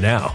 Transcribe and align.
now. 0.00 0.34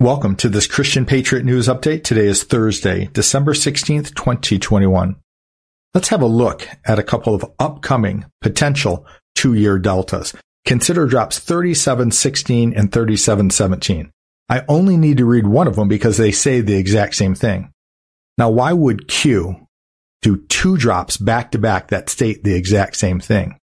Welcome 0.00 0.36
to 0.36 0.48
this 0.48 0.66
Christian 0.66 1.04
Patriot 1.04 1.44
News 1.44 1.68
Update. 1.68 2.04
Today 2.04 2.24
is 2.24 2.42
Thursday, 2.42 3.10
December 3.12 3.52
16th, 3.52 4.14
2021. 4.14 5.16
Let's 5.92 6.08
have 6.08 6.22
a 6.22 6.26
look 6.26 6.66
at 6.86 6.98
a 6.98 7.02
couple 7.02 7.34
of 7.34 7.44
upcoming 7.58 8.24
potential 8.40 9.04
two-year 9.34 9.78
deltas. 9.78 10.32
Consider 10.64 11.06
drops 11.06 11.38
3716 11.38 12.72
and 12.72 12.90
3717. 12.90 14.10
I 14.48 14.62
only 14.68 14.96
need 14.96 15.18
to 15.18 15.26
read 15.26 15.46
one 15.46 15.68
of 15.68 15.76
them 15.76 15.88
because 15.88 16.16
they 16.16 16.32
say 16.32 16.62
the 16.62 16.78
exact 16.78 17.14
same 17.14 17.34
thing. 17.34 17.70
Now, 18.38 18.48
why 18.48 18.72
would 18.72 19.06
Q 19.06 19.66
do 20.22 20.38
two 20.48 20.78
drops 20.78 21.18
back 21.18 21.50
to 21.50 21.58
back 21.58 21.88
that 21.88 22.08
state 22.08 22.42
the 22.42 22.54
exact 22.54 22.96
same 22.96 23.20
thing? 23.20 23.58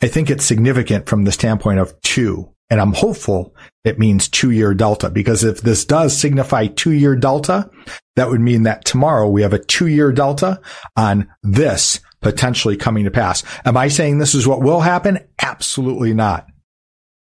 I 0.00 0.08
think 0.08 0.30
it's 0.30 0.46
significant 0.46 1.06
from 1.06 1.24
the 1.24 1.32
standpoint 1.32 1.80
of 1.80 2.00
two, 2.00 2.53
and 2.70 2.80
I'm 2.80 2.92
hopeful 2.92 3.54
it 3.84 3.98
means 3.98 4.28
two 4.28 4.50
year 4.50 4.74
delta 4.74 5.10
because 5.10 5.44
if 5.44 5.60
this 5.60 5.84
does 5.84 6.16
signify 6.16 6.66
two 6.68 6.92
year 6.92 7.14
delta, 7.14 7.70
that 8.16 8.30
would 8.30 8.40
mean 8.40 8.62
that 8.64 8.84
tomorrow 8.84 9.28
we 9.28 9.42
have 9.42 9.52
a 9.52 9.58
two 9.58 9.86
year 9.86 10.12
delta 10.12 10.60
on 10.96 11.28
this 11.42 12.00
potentially 12.22 12.76
coming 12.76 13.04
to 13.04 13.10
pass. 13.10 13.44
Am 13.64 13.76
I 13.76 13.88
saying 13.88 14.18
this 14.18 14.34
is 14.34 14.46
what 14.46 14.62
will 14.62 14.80
happen? 14.80 15.18
Absolutely 15.40 16.14
not. 16.14 16.46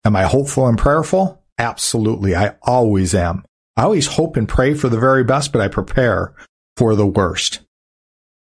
Am 0.05 0.14
I 0.14 0.25
hopeful 0.25 0.67
and 0.67 0.76
prayerful? 0.76 1.43
Absolutely. 1.58 2.35
I 2.35 2.56
always 2.62 3.14
am. 3.14 3.44
I 3.76 3.85
always 3.85 4.06
hope 4.06 4.37
and 4.37 4.49
pray 4.49 4.75
for 4.75 4.88
the 4.88 4.99
very 4.99 5.25
best, 5.25 5.52
but 5.52 5.62
I 5.62 5.69
prepare 5.69 6.35
for 6.76 6.94
the 6.94 7.06
worst. 7.06 7.61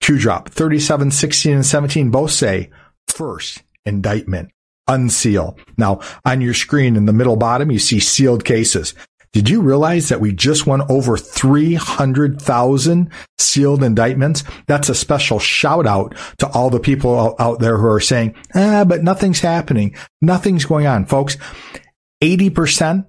Q 0.00 0.18
drop 0.18 0.48
37, 0.50 1.10
16, 1.10 1.54
and 1.54 1.66
17 1.66 2.10
both 2.10 2.32
say 2.32 2.70
first 3.08 3.62
indictment, 3.86 4.50
unseal. 4.88 5.56
Now 5.76 6.00
on 6.24 6.40
your 6.40 6.54
screen 6.54 6.96
in 6.96 7.06
the 7.06 7.12
middle 7.12 7.36
bottom, 7.36 7.70
you 7.70 7.78
see 7.78 8.00
sealed 8.00 8.44
cases. 8.44 8.94
Did 9.32 9.48
you 9.48 9.62
realize 9.62 10.10
that 10.10 10.20
we 10.20 10.32
just 10.32 10.66
won 10.66 10.82
over 10.90 11.16
300,000 11.16 13.10
sealed 13.38 13.82
indictments? 13.82 14.44
That's 14.66 14.90
a 14.90 14.94
special 14.94 15.38
shout 15.38 15.86
out 15.86 16.14
to 16.38 16.46
all 16.48 16.68
the 16.68 16.78
people 16.78 17.34
out 17.38 17.58
there 17.58 17.78
who 17.78 17.86
are 17.86 18.00
saying, 18.00 18.34
ah, 18.54 18.84
but 18.86 19.02
nothing's 19.02 19.40
happening. 19.40 19.96
Nothing's 20.20 20.66
going 20.66 20.86
on. 20.86 21.06
Folks, 21.06 21.38
80% 22.22 23.06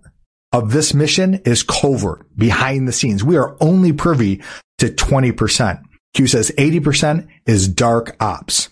of 0.53 0.71
this 0.71 0.93
mission 0.93 1.41
is 1.45 1.61
covert, 1.61 2.25
behind 2.37 2.87
the 2.87 2.93
scenes. 2.93 3.23
We 3.23 3.35
are 3.35 3.57
only 3.59 3.91
privy 3.91 4.41
to 4.77 4.87
20%. 4.87 5.81
Q 6.13 6.27
says 6.27 6.51
80% 6.57 7.27
is 7.45 7.67
dark 7.67 8.15
ops. 8.21 8.69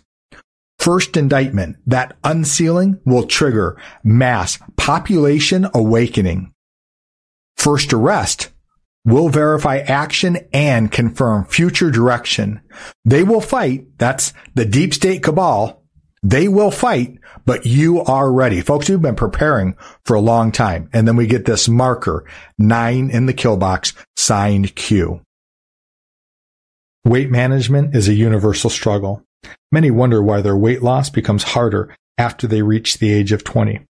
First 0.82 1.16
indictment, 1.16 1.78
that 1.86 2.18
unsealing 2.24 3.00
will 3.06 3.28
trigger 3.28 3.80
mass 4.04 4.58
population 4.78 5.68
awakening. 5.76 6.52
First 7.56 7.94
arrest 7.94 8.50
will 9.06 9.30
verify 9.30 9.78
action 9.78 10.40
and 10.52 10.92
confirm 10.92 11.46
future 11.46 11.92
direction. 11.92 12.62
They 13.06 13.22
will 13.22 13.42
fight. 13.42 14.00
That's 14.00 14.34
the 14.56 14.66
deep 14.66 14.96
state 14.96 15.22
cabal. 15.22 15.84
They 16.24 16.48
will 16.48 16.72
fight 16.72 17.20
but 17.46 17.66
you 17.66 18.02
are 18.02 18.32
ready. 18.32 18.62
Folks, 18.62 18.90
we've 18.90 19.02
been 19.02 19.16
preparing 19.16 19.76
for 20.06 20.16
a 20.16 20.22
long 20.22 20.52
time. 20.52 20.90
And 20.94 21.08
then 21.08 21.16
we 21.16 21.28
get 21.28 21.46
this 21.46 21.68
marker, 21.68 22.26
nine 22.58 23.10
in 23.10 23.26
the 23.26 23.34
kill 23.34 23.58
box, 23.58 23.94
signed 24.16 24.76
Q. 24.76 25.22
Weight 27.04 27.32
management 27.32 27.96
is 27.96 28.08
a 28.08 28.14
universal 28.14 28.70
struggle. 28.70 29.24
Many 29.72 29.92
wonder 29.92 30.22
why 30.22 30.42
their 30.42 30.58
weight 30.58 30.84
loss 30.84 31.10
becomes 31.10 31.44
harder 31.44 31.96
after 32.18 32.48
they 32.48 32.62
reach 32.62 32.98
the 32.98 33.12
age 33.14 33.32
of 33.32 33.44
20. 33.44 33.82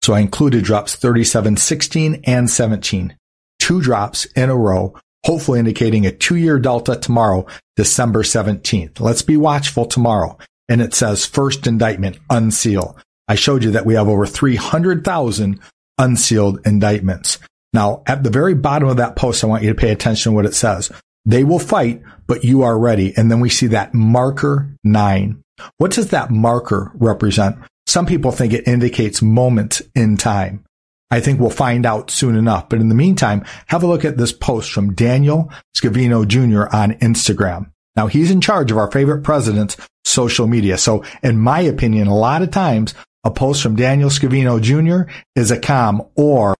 So 0.02 0.12
I 0.12 0.20
included 0.20 0.64
drops 0.64 0.94
37, 0.96 1.56
16 1.56 2.22
and 2.24 2.48
17. 2.48 3.16
Two 3.58 3.80
drops 3.80 4.26
in 4.36 4.50
a 4.50 4.56
row, 4.56 4.94
hopefully 5.24 5.58
indicating 5.58 6.04
a 6.04 6.12
two 6.12 6.36
year 6.36 6.58
delta 6.58 6.96
tomorrow, 6.96 7.46
December 7.76 8.22
17th. 8.22 9.00
Let's 9.00 9.22
be 9.22 9.38
watchful 9.38 9.86
tomorrow 9.86 10.36
and 10.68 10.82
it 10.82 10.94
says 10.94 11.26
first 11.26 11.66
indictment 11.66 12.18
unseal. 12.30 12.96
I 13.28 13.34
showed 13.34 13.64
you 13.64 13.70
that 13.72 13.86
we 13.86 13.94
have 13.94 14.08
over 14.08 14.26
300,000 14.26 15.60
unsealed 15.98 16.66
indictments. 16.66 17.38
Now, 17.72 18.02
at 18.06 18.22
the 18.22 18.30
very 18.30 18.54
bottom 18.54 18.88
of 18.88 18.98
that 18.98 19.16
post, 19.16 19.42
I 19.42 19.46
want 19.46 19.62
you 19.62 19.70
to 19.70 19.74
pay 19.74 19.90
attention 19.90 20.30
to 20.30 20.36
what 20.36 20.46
it 20.46 20.54
says. 20.54 20.92
They 21.24 21.44
will 21.44 21.58
fight, 21.58 22.02
but 22.26 22.44
you 22.44 22.62
are 22.62 22.78
ready. 22.78 23.16
And 23.16 23.30
then 23.30 23.40
we 23.40 23.48
see 23.48 23.68
that 23.68 23.94
marker 23.94 24.68
nine. 24.82 25.42
What 25.78 25.92
does 25.92 26.10
that 26.10 26.30
marker 26.30 26.92
represent? 26.94 27.56
Some 27.86 28.06
people 28.06 28.32
think 28.32 28.52
it 28.52 28.66
indicates 28.66 29.22
moments 29.22 29.82
in 29.94 30.16
time. 30.16 30.64
I 31.10 31.20
think 31.20 31.38
we'll 31.38 31.50
find 31.50 31.86
out 31.86 32.10
soon 32.10 32.34
enough. 32.36 32.68
But 32.68 32.80
in 32.80 32.88
the 32.88 32.94
meantime, 32.94 33.44
have 33.66 33.82
a 33.82 33.86
look 33.86 34.04
at 34.04 34.16
this 34.16 34.32
post 34.32 34.72
from 34.72 34.94
Daniel 34.94 35.50
Scavino 35.76 36.26
Jr. 36.26 36.74
on 36.74 36.94
Instagram. 36.94 37.70
Now 37.94 38.08
he's 38.08 38.30
in 38.30 38.40
charge 38.40 38.70
of 38.70 38.78
our 38.78 38.90
favorite 38.90 39.22
president's 39.22 39.76
social 40.04 40.46
media. 40.46 40.76
So 40.76 41.04
in 41.22 41.38
my 41.38 41.60
opinion, 41.60 42.08
a 42.08 42.16
lot 42.16 42.42
of 42.42 42.50
times 42.50 42.94
a 43.22 43.30
post 43.30 43.62
from 43.62 43.76
Daniel 43.76 44.10
Scavino 44.10 44.60
Jr. 44.60 45.10
is 45.36 45.50
a 45.50 45.60
com 45.60 46.02
or 46.16 46.54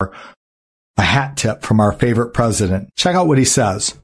a 0.96 1.02
hat 1.02 1.36
tip 1.36 1.62
from 1.62 1.80
our 1.80 1.92
favorite 1.92 2.32
president. 2.32 2.90
Check 2.96 3.16
out 3.16 3.26
what 3.26 3.38
he 3.38 3.44
says. 3.44 3.98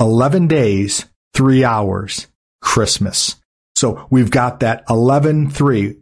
11 0.00 0.46
days, 0.46 1.04
three 1.34 1.62
hours, 1.64 2.26
Christmas. 2.62 3.36
So 3.76 4.06
we've 4.10 4.30
got 4.30 4.60
that 4.60 4.84
11, 4.88 5.50
three. 5.50 5.96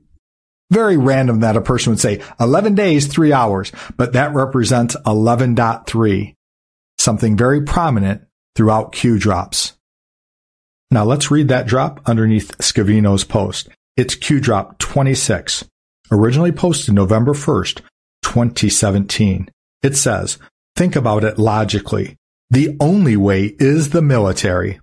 Very 0.71 0.97
random 0.97 1.41
that 1.41 1.57
a 1.57 1.61
person 1.61 1.93
would 1.93 2.01
say 2.01 2.23
11 2.39 2.75
days, 2.75 3.07
three 3.07 3.33
hours, 3.33 3.73
but 3.97 4.13
that 4.13 4.35
represents 4.35 4.97
11.3. 5.07 6.35
something 6.99 7.37
very 7.37 7.63
prominent 7.63 8.23
throughout 8.55 8.93
Q 8.93 9.19
drops. 9.19 9.75
Now 10.91 11.05
let's 11.05 11.31
read 11.31 11.49
that 11.49 11.67
drop 11.67 12.01
underneath 12.07 12.57
Scavino's 12.59 13.25
post. 13.25 13.69
It's 13.97 14.15
Q 14.15 14.41
drop 14.41 14.79
26, 14.79 15.65
originally 16.11 16.53
posted 16.53 16.95
November 16.95 17.33
1st, 17.33 17.81
2017. 18.23 19.51
It 19.83 19.97
says, 19.97 20.39
think 20.77 20.97
about 20.97 21.25
it 21.25 21.39
logically. 21.39 22.17
The 22.51 22.77
only 22.81 23.17
way 23.17 23.55
is 23.59 23.91
the 23.91 24.03
military, 24.03 24.81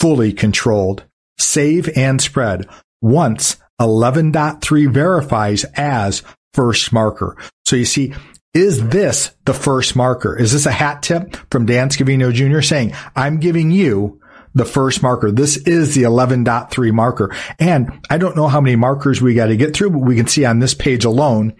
fully 0.00 0.32
controlled, 0.32 1.04
save 1.38 1.88
and 1.96 2.20
spread 2.20 2.68
once 3.00 3.56
11.3 3.80 4.90
verifies 4.90 5.64
as 5.74 6.22
first 6.52 6.92
marker. 6.92 7.36
So 7.64 7.76
you 7.76 7.84
see, 7.84 8.14
is 8.54 8.88
this 8.88 9.32
the 9.44 9.54
first 9.54 9.96
marker? 9.96 10.36
Is 10.36 10.52
this 10.52 10.66
a 10.66 10.72
hat 10.72 11.02
tip 11.02 11.36
from 11.50 11.66
Dan 11.66 11.90
Scavino 11.90 12.32
Jr. 12.32 12.62
saying, 12.62 12.94
I'm 13.14 13.38
giving 13.38 13.70
you 13.70 14.20
the 14.54 14.64
first 14.64 15.02
marker. 15.02 15.30
This 15.30 15.58
is 15.58 15.94
the 15.94 16.04
11.3 16.04 16.92
marker. 16.92 17.36
And 17.58 18.00
I 18.08 18.16
don't 18.16 18.36
know 18.36 18.48
how 18.48 18.62
many 18.62 18.74
markers 18.74 19.20
we 19.20 19.34
got 19.34 19.46
to 19.46 19.56
get 19.56 19.76
through, 19.76 19.90
but 19.90 19.98
we 19.98 20.16
can 20.16 20.26
see 20.26 20.46
on 20.46 20.58
this 20.58 20.72
page 20.72 21.04
alone 21.04 21.54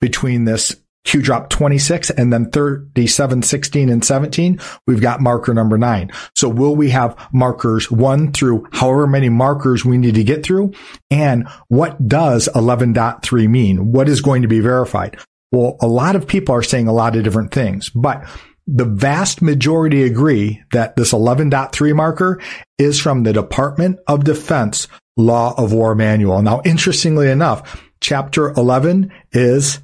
between 0.00 0.44
this 0.44 0.76
Q 1.04 1.20
drop 1.22 1.50
26 1.50 2.10
and 2.10 2.32
then 2.32 2.50
37, 2.50 3.42
16 3.42 3.88
and 3.88 4.04
17, 4.04 4.60
we've 4.86 5.00
got 5.00 5.20
marker 5.20 5.52
number 5.52 5.76
nine. 5.76 6.12
So 6.36 6.48
will 6.48 6.76
we 6.76 6.90
have 6.90 7.16
markers 7.32 7.90
one 7.90 8.32
through 8.32 8.68
however 8.72 9.06
many 9.06 9.28
markers 9.28 9.84
we 9.84 9.98
need 9.98 10.14
to 10.14 10.24
get 10.24 10.44
through? 10.44 10.72
And 11.10 11.48
what 11.68 12.06
does 12.06 12.48
11.3 12.54 13.48
mean? 13.48 13.92
What 13.92 14.08
is 14.08 14.20
going 14.20 14.42
to 14.42 14.48
be 14.48 14.60
verified? 14.60 15.18
Well, 15.50 15.76
a 15.80 15.88
lot 15.88 16.16
of 16.16 16.26
people 16.26 16.54
are 16.54 16.62
saying 16.62 16.88
a 16.88 16.92
lot 16.92 17.16
of 17.16 17.24
different 17.24 17.52
things, 17.52 17.90
but 17.90 18.24
the 18.66 18.84
vast 18.84 19.42
majority 19.42 20.04
agree 20.04 20.62
that 20.72 20.96
this 20.96 21.12
11.3 21.12 21.96
marker 21.96 22.40
is 22.78 23.00
from 23.00 23.22
the 23.22 23.32
Department 23.32 23.98
of 24.06 24.24
Defense 24.24 24.88
Law 25.16 25.54
of 25.58 25.72
War 25.72 25.94
Manual. 25.94 26.42
Now, 26.42 26.62
interestingly 26.64 27.28
enough, 27.28 27.82
chapter 28.00 28.50
11 28.52 29.12
is 29.32 29.80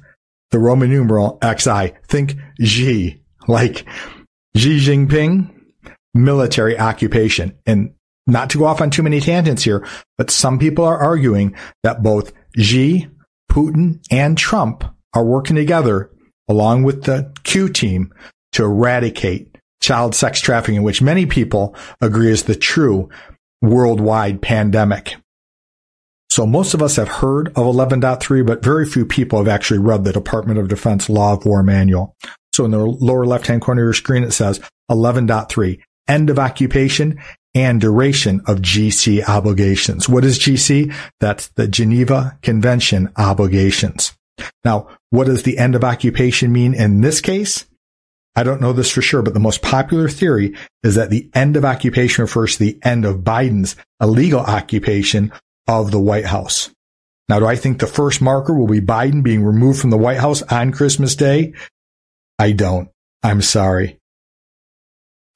the 0.51 0.59
Roman 0.59 0.89
numeral 0.89 1.39
XI. 1.43 1.93
Think 2.07 2.35
Xi, 2.61 3.21
like 3.47 3.85
Xi 4.55 4.79
Jinping, 4.79 5.53
military 6.13 6.77
occupation. 6.77 7.57
And 7.65 7.93
not 8.27 8.49
to 8.51 8.59
go 8.59 8.65
off 8.65 8.81
on 8.81 8.89
too 8.89 9.03
many 9.03 9.19
tangents 9.19 9.63
here, 9.63 9.85
but 10.17 10.29
some 10.29 10.59
people 10.59 10.85
are 10.85 10.97
arguing 10.97 11.55
that 11.83 12.03
both 12.03 12.33
Xi, 12.57 13.07
Putin, 13.51 13.99
and 14.11 14.37
Trump 14.37 14.83
are 15.13 15.25
working 15.25 15.55
together 15.55 16.11
along 16.47 16.83
with 16.83 17.03
the 17.03 17.33
Q 17.43 17.69
team 17.69 18.13
to 18.53 18.63
eradicate 18.63 19.57
child 19.81 20.15
sex 20.15 20.41
trafficking, 20.41 20.83
which 20.83 21.01
many 21.01 21.25
people 21.25 21.75
agree 22.01 22.31
is 22.31 22.43
the 22.43 22.55
true 22.55 23.09
worldwide 23.61 24.41
pandemic. 24.41 25.15
So 26.29 26.45
most 26.45 26.73
of 26.73 26.81
us 26.81 26.95
have 26.97 27.07
heard 27.07 27.49
of 27.49 27.55
11.3, 27.55 28.45
but 28.45 28.63
very 28.63 28.85
few 28.85 29.05
people 29.05 29.39
have 29.39 29.47
actually 29.47 29.79
read 29.79 30.03
the 30.03 30.13
Department 30.13 30.59
of 30.59 30.67
Defense 30.67 31.09
Law 31.09 31.33
of 31.33 31.45
War 31.45 31.63
Manual. 31.63 32.15
So 32.53 32.65
in 32.65 32.71
the 32.71 32.85
lower 32.85 33.25
left-hand 33.25 33.61
corner 33.61 33.81
of 33.81 33.87
your 33.87 33.93
screen, 33.93 34.23
it 34.23 34.31
says 34.31 34.59
11.3, 34.91 35.79
end 36.07 36.29
of 36.29 36.39
occupation 36.39 37.19
and 37.55 37.81
duration 37.81 38.41
of 38.45 38.59
GC 38.59 39.27
obligations. 39.27 40.07
What 40.07 40.23
is 40.23 40.37
GC? 40.37 40.93
That's 41.19 41.47
the 41.49 41.67
Geneva 41.67 42.37
Convention 42.41 43.11
obligations. 43.17 44.13
Now, 44.63 44.87
what 45.09 45.25
does 45.25 45.43
the 45.43 45.57
end 45.57 45.75
of 45.75 45.83
occupation 45.83 46.51
mean 46.51 46.73
in 46.73 47.01
this 47.01 47.21
case? 47.21 47.65
I 48.35 48.43
don't 48.43 48.61
know 48.61 48.71
this 48.71 48.91
for 48.91 49.01
sure, 49.01 49.21
but 49.21 49.33
the 49.33 49.39
most 49.39 49.61
popular 49.61 50.07
theory 50.07 50.55
is 50.83 50.95
that 50.95 51.09
the 51.09 51.29
end 51.33 51.57
of 51.57 51.65
occupation 51.65 52.21
refers 52.21 52.53
to 52.53 52.59
the 52.59 52.79
end 52.83 53.03
of 53.03 53.17
Biden's 53.17 53.75
illegal 53.99 54.39
occupation 54.39 55.33
of 55.67 55.91
the 55.91 55.99
White 55.99 56.25
House. 56.25 56.69
Now, 57.27 57.39
do 57.39 57.45
I 57.45 57.55
think 57.55 57.79
the 57.79 57.87
first 57.87 58.21
marker 58.21 58.53
will 58.53 58.67
be 58.67 58.81
Biden 58.81 59.21
being 59.21 59.43
removed 59.43 59.79
from 59.79 59.91
the 59.91 59.97
White 59.97 60.17
House 60.17 60.41
on 60.43 60.71
Christmas 60.71 61.15
Day? 61.15 61.53
I 62.39 62.53
don't. 62.53 62.89
I'm 63.21 63.41
sorry. 63.41 63.99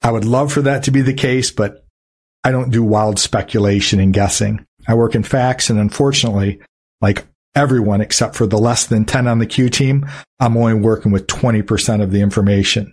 I 0.02 0.10
would 0.10 0.24
love 0.24 0.52
for 0.52 0.62
that 0.62 0.84
to 0.84 0.90
be 0.90 1.02
the 1.02 1.14
case, 1.14 1.50
but 1.50 1.84
I 2.42 2.50
don't 2.50 2.70
do 2.70 2.82
wild 2.82 3.18
speculation 3.18 4.00
and 4.00 4.12
guessing. 4.12 4.66
I 4.86 4.94
work 4.94 5.14
in 5.14 5.22
facts, 5.22 5.70
and 5.70 5.78
unfortunately, 5.78 6.60
like 7.00 7.24
everyone 7.54 8.00
except 8.00 8.34
for 8.34 8.46
the 8.46 8.58
less 8.58 8.86
than 8.86 9.04
10 9.04 9.28
on 9.28 9.38
the 9.38 9.46
Q 9.46 9.68
team, 9.70 10.06
I'm 10.40 10.56
only 10.56 10.74
working 10.74 11.12
with 11.12 11.26
20% 11.26 12.02
of 12.02 12.10
the 12.10 12.20
information. 12.20 12.92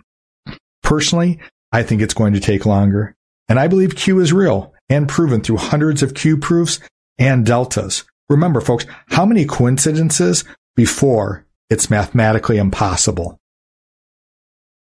Personally, 0.82 1.40
I 1.72 1.82
think 1.82 2.02
it's 2.02 2.14
going 2.14 2.34
to 2.34 2.40
take 2.40 2.66
longer. 2.66 3.14
And 3.48 3.58
I 3.58 3.66
believe 3.66 3.96
Q 3.96 4.20
is 4.20 4.32
real 4.32 4.72
and 4.88 5.08
proven 5.08 5.40
through 5.40 5.56
hundreds 5.56 6.02
of 6.02 6.14
Q 6.14 6.36
proofs 6.36 6.80
and 7.18 7.46
deltas. 7.46 8.04
Remember, 8.28 8.60
folks, 8.60 8.86
how 9.08 9.26
many 9.26 9.44
coincidences 9.44 10.44
before 10.74 11.46
it's 11.68 11.90
mathematically 11.90 12.58
impossible? 12.58 13.38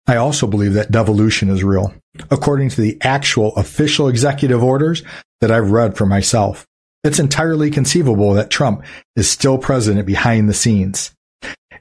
I 0.07 0.17
also 0.17 0.47
believe 0.47 0.73
that 0.73 0.91
devolution 0.91 1.49
is 1.49 1.63
real, 1.63 1.93
according 2.29 2.69
to 2.69 2.81
the 2.81 2.97
actual 3.01 3.55
official 3.55 4.09
executive 4.09 4.63
orders 4.63 5.03
that 5.39 5.51
I've 5.51 5.71
read 5.71 5.97
for 5.97 6.05
myself. 6.05 6.65
It's 7.03 7.19
entirely 7.19 7.69
conceivable 7.69 8.33
that 8.33 8.49
Trump 8.49 8.83
is 9.15 9.29
still 9.29 9.57
president 9.57 10.05
behind 10.05 10.49
the 10.49 10.53
scenes. 10.53 11.13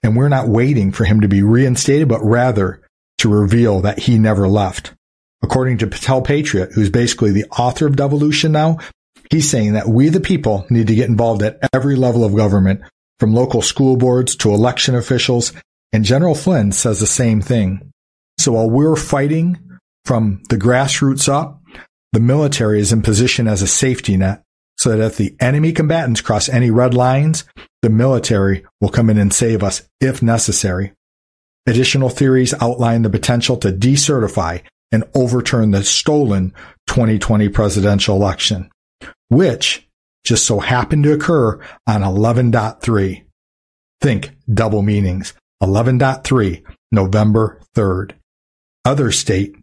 And 0.02 0.16
we're 0.16 0.28
not 0.28 0.48
waiting 0.48 0.90
for 0.90 1.04
him 1.04 1.20
to 1.20 1.28
be 1.28 1.42
reinstated, 1.42 2.08
but 2.08 2.24
rather 2.24 2.82
to 3.18 3.28
reveal 3.28 3.80
that 3.82 4.00
he 4.00 4.18
never 4.18 4.48
left. 4.48 4.94
According 5.42 5.78
to 5.78 5.86
Patel 5.86 6.22
Patriot, 6.22 6.72
who's 6.72 6.90
basically 6.90 7.30
the 7.30 7.44
author 7.50 7.86
of 7.86 7.96
devolution 7.96 8.52
now, 8.52 8.78
he's 9.32 9.50
saying 9.50 9.72
that 9.72 9.88
we 9.88 10.10
the 10.10 10.20
people 10.20 10.66
need 10.70 10.86
to 10.86 10.94
get 10.94 11.08
involved 11.08 11.42
at 11.42 11.58
every 11.72 11.96
level 11.96 12.22
of 12.24 12.36
government, 12.36 12.82
from 13.18 13.34
local 13.34 13.62
school 13.62 13.96
boards 13.96 14.36
to 14.36 14.52
election 14.52 14.94
officials, 14.94 15.52
and 15.92 16.04
General 16.04 16.34
Flynn 16.34 16.70
says 16.70 17.00
the 17.00 17.06
same 17.06 17.40
thing. 17.40 17.90
So 18.38 18.52
while 18.52 18.70
we're 18.70 18.96
fighting 18.96 19.58
from 20.04 20.42
the 20.48 20.56
grassroots 20.56 21.28
up, 21.28 21.60
the 22.12 22.20
military 22.20 22.80
is 22.80 22.92
in 22.92 23.02
position 23.02 23.48
as 23.48 23.62
a 23.62 23.66
safety 23.66 24.16
net 24.16 24.42
so 24.76 24.90
that 24.90 25.04
if 25.04 25.16
the 25.16 25.34
enemy 25.40 25.72
combatants 25.72 26.20
cross 26.20 26.48
any 26.48 26.70
red 26.70 26.92
lines, 26.92 27.44
the 27.82 27.90
military 27.90 28.64
will 28.80 28.88
come 28.88 29.08
in 29.08 29.18
and 29.18 29.32
save 29.32 29.62
us 29.62 29.82
if 30.00 30.22
necessary. 30.22 30.92
Additional 31.66 32.08
theories 32.08 32.52
outline 32.60 33.02
the 33.02 33.10
potential 33.10 33.56
to 33.58 33.72
decertify 33.72 34.62
and 34.90 35.04
overturn 35.14 35.70
the 35.70 35.84
stolen 35.84 36.52
2020 36.88 37.48
presidential 37.48 38.16
election, 38.16 38.68
which 39.28 39.88
just 40.24 40.46
so 40.46 40.60
happened 40.60 41.04
to 41.04 41.12
occur 41.12 41.60
on 41.86 42.02
11.3. 42.02 43.24
Think 44.00 44.36
double 44.52 44.82
meanings. 44.82 45.34
11.3, 45.62 46.62
November 46.90 47.60
3rd. 47.76 48.12
Other 48.84 49.12
state, 49.12 49.54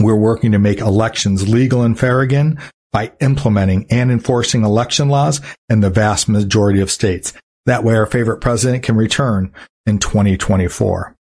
we're 0.00 0.14
working 0.14 0.52
to 0.52 0.58
make 0.58 0.78
elections 0.78 1.48
legal 1.48 1.82
and 1.82 1.98
fair 1.98 2.20
again 2.20 2.60
by 2.92 3.12
implementing 3.20 3.86
and 3.90 4.12
enforcing 4.12 4.64
election 4.64 5.08
laws 5.08 5.40
in 5.68 5.80
the 5.80 5.90
vast 5.90 6.28
majority 6.28 6.80
of 6.80 6.90
states. 6.90 7.32
That 7.66 7.82
way 7.82 7.96
our 7.96 8.06
favorite 8.06 8.40
president 8.40 8.84
can 8.84 8.94
return 8.94 9.52
in 9.84 9.98
2024. 9.98 11.15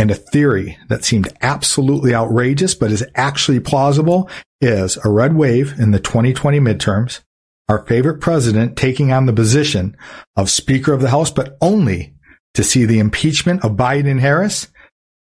And 0.00 0.10
a 0.10 0.14
theory 0.14 0.78
that 0.88 1.04
seemed 1.04 1.28
absolutely 1.42 2.14
outrageous, 2.14 2.74
but 2.74 2.90
is 2.90 3.04
actually 3.16 3.60
plausible 3.60 4.30
is 4.62 4.96
a 5.04 5.10
red 5.10 5.36
wave 5.36 5.78
in 5.78 5.90
the 5.90 6.00
2020 6.00 6.58
midterms, 6.58 7.20
our 7.68 7.84
favorite 7.84 8.18
president 8.18 8.78
taking 8.78 9.12
on 9.12 9.26
the 9.26 9.32
position 9.34 9.94
of 10.36 10.48
Speaker 10.48 10.94
of 10.94 11.02
the 11.02 11.10
House, 11.10 11.30
but 11.30 11.58
only 11.60 12.14
to 12.54 12.64
see 12.64 12.86
the 12.86 12.98
impeachment 12.98 13.62
of 13.62 13.72
Biden 13.72 14.10
and 14.10 14.20
Harris, 14.20 14.68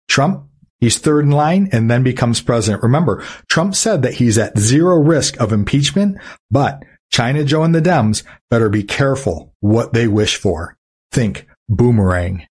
Trump 0.07 0.47
He's 0.79 0.97
third 0.97 1.25
in 1.25 1.31
line 1.31 1.69
and 1.73 1.91
then 1.91 2.01
becomes 2.01 2.41
president. 2.41 2.81
Remember, 2.81 3.23
Trump 3.49 3.75
said 3.75 4.01
that 4.01 4.15
he's 4.15 4.39
at 4.39 4.57
zero 4.57 4.95
risk 4.95 5.39
of 5.39 5.53
impeachment, 5.53 6.17
but 6.49 6.81
China 7.11 7.43
Joe 7.43 7.63
and 7.63 7.75
the 7.75 7.81
Dems 7.81 8.23
better 8.49 8.67
be 8.67 8.83
careful 8.83 9.53
what 9.59 9.93
they 9.93 10.07
wish 10.07 10.37
for. 10.37 10.77
Think 11.11 11.45
boomerang. 11.69 12.47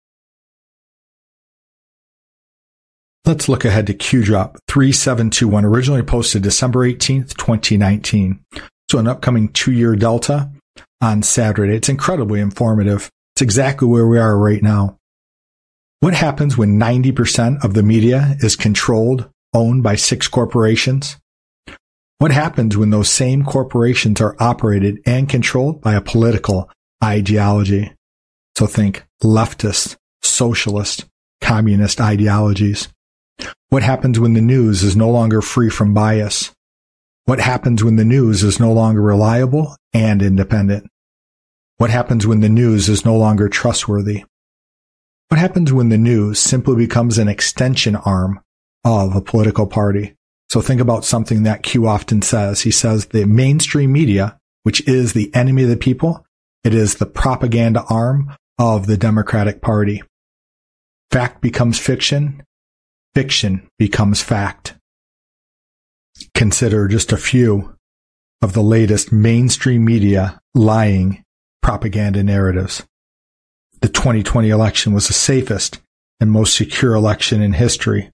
Let's 3.28 3.50
look 3.50 3.66
ahead 3.66 3.88
to 3.88 3.94
QDrop 3.94 4.56
3721, 4.70 5.66
originally 5.66 6.02
posted 6.02 6.44
December 6.44 6.90
18th, 6.90 7.36
2019. 7.36 8.40
So 8.90 9.00
an 9.00 9.08
upcoming 9.08 9.50
two 9.50 9.74
year 9.74 9.98
delta 9.98 10.50
on 11.02 11.24
Saturday. 11.24 11.76
It's 11.76 11.90
incredibly 11.90 12.40
informative. 12.40 13.10
It's 13.36 13.42
exactly 13.42 13.86
where 13.86 14.08
we 14.08 14.18
are 14.18 14.38
right 14.38 14.64
now. 14.64 14.98
What 16.00 16.14
happens 16.14 16.58
when 16.58 16.80
90% 16.80 17.66
of 17.66 17.74
the 17.74 17.84
media 17.84 18.38
is 18.40 18.56
controlled, 18.56 19.30
owned 19.54 19.84
by 19.84 19.98
six 19.98 20.30
corporations? 20.30 21.18
What 22.20 22.32
happens 22.32 22.78
when 22.78 22.92
those 22.92 23.12
same 23.12 23.44
corporations 23.44 24.22
are 24.22 24.38
operated 24.40 25.00
and 25.06 25.28
controlled 25.28 25.82
by 25.82 25.96
a 25.96 26.02
political 26.02 26.70
ideology? 27.04 27.92
So 28.58 28.68
think 28.68 29.06
leftist, 29.22 29.98
socialist, 30.22 31.04
communist 31.42 32.00
ideologies. 32.00 32.88
What 33.70 33.84
happens 33.84 34.20
when 34.20 34.34
the 34.34 34.42
news 34.42 34.84
is 34.84 34.96
no 34.96 35.10
longer 35.10 35.42
free 35.42 35.70
from 35.70 35.94
bias? 35.94 36.54
What 37.26 37.40
happens 37.40 37.84
when 37.84 37.98
the 37.98 38.06
news 38.06 38.44
is 38.44 38.60
no 38.60 38.72
longer 38.72 39.02
reliable 39.02 39.76
and 39.94 40.22
independent? 40.22 40.90
What 41.78 41.90
happens 41.90 42.26
when 42.26 42.40
the 42.40 42.50
news 42.50 42.90
is 42.90 43.06
no 43.06 43.18
longer 43.18 43.50
trustworthy? 43.50 44.24
What 45.28 45.40
happens 45.40 45.74
when 45.74 45.90
the 45.90 45.98
news 45.98 46.40
simply 46.40 46.76
becomes 46.76 47.18
an 47.18 47.28
extension 47.28 47.98
arm 47.98 48.40
of 48.86 49.16
a 49.16 49.22
political 49.22 49.68
party? 49.68 50.16
So 50.50 50.62
think 50.62 50.80
about 50.80 51.04
something 51.04 51.44
that 51.44 51.64
Q 51.64 51.88
often 51.88 52.22
says. 52.22 52.62
He 52.62 52.72
says 52.72 53.08
the 53.08 53.26
mainstream 53.26 53.92
media, 53.92 54.38
which 54.64 54.88
is 54.88 55.12
the 55.12 55.30
enemy 55.36 55.64
of 55.64 55.70
the 55.70 55.78
people, 55.78 56.26
it 56.64 56.74
is 56.74 56.96
the 56.96 57.06
propaganda 57.06 57.84
arm 57.90 58.36
of 58.58 58.88
the 58.88 58.98
Democratic 58.98 59.62
Party. 59.62 60.02
Fact 61.12 61.42
becomes 61.42 61.78
fiction. 61.78 62.44
Fiction 63.18 63.68
becomes 63.80 64.22
fact. 64.22 64.76
Consider 66.36 66.88
just 66.88 67.12
a 67.12 67.18
few 67.18 67.74
of 68.44 68.54
the 68.54 68.62
latest 68.62 69.12
mainstream 69.12 69.84
media 69.84 70.40
lying 70.54 71.24
propaganda 71.64 72.22
narratives. 72.22 72.84
The 73.82 73.90
2020 73.90 74.52
election 74.52 74.94
was 74.94 75.08
the 75.08 75.16
safest 75.16 75.80
and 76.20 76.30
most 76.30 76.56
secure 76.56 76.94
election 76.94 77.42
in 77.42 77.54
history. 77.54 78.12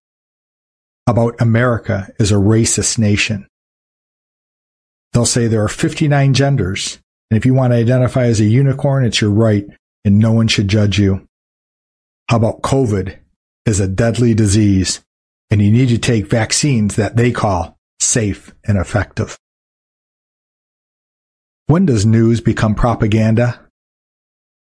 About 1.05 1.35
America 1.41 2.07
is 2.17 2.31
a 2.31 2.35
racist 2.35 2.97
nation. 2.97 3.45
They'll 5.11 5.25
say 5.25 5.47
there 5.47 5.65
are 5.65 5.67
59 5.67 6.33
genders, 6.33 6.99
and 7.29 7.37
if 7.37 7.45
you 7.45 7.53
want 7.53 7.73
to 7.73 7.77
identify 7.77 8.23
as 8.27 8.39
a 8.39 8.45
unicorn, 8.45 9.03
it's 9.03 9.19
your 9.19 9.31
right, 9.31 9.65
and 10.05 10.19
no 10.19 10.31
one 10.31 10.47
should 10.47 10.69
judge 10.69 10.97
you. 10.97 11.27
How 12.29 12.37
about 12.37 12.61
COVID 12.61 13.19
is 13.65 13.79
a 13.79 13.87
deadly 13.87 14.33
disease, 14.33 15.01
and 15.49 15.61
you 15.61 15.71
need 15.71 15.89
to 15.89 15.97
take 15.97 16.27
vaccines 16.27 16.95
that 16.95 17.15
they 17.15 17.31
call 17.31 17.77
safe 17.99 18.53
and 18.65 18.77
effective. 18.77 19.37
When 21.67 21.85
does 21.85 22.05
news 22.05 22.41
become 22.41 22.75
propaganda? 22.75 23.61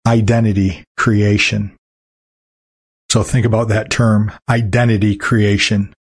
Identity 0.06 0.84
creation. 0.96 1.76
So 3.10 3.22
think 3.22 3.46
about 3.46 3.68
that 3.68 3.90
term, 3.90 4.32
identity 4.48 5.16
creation. 5.16 5.92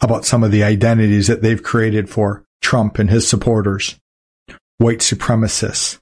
About 0.00 0.24
some 0.24 0.44
of 0.44 0.52
the 0.52 0.62
identities 0.62 1.26
that 1.26 1.42
they've 1.42 1.62
created 1.62 2.08
for 2.08 2.44
Trump 2.62 2.98
and 2.98 3.10
his 3.10 3.28
supporters. 3.28 3.96
White 4.78 5.00
supremacists, 5.00 5.98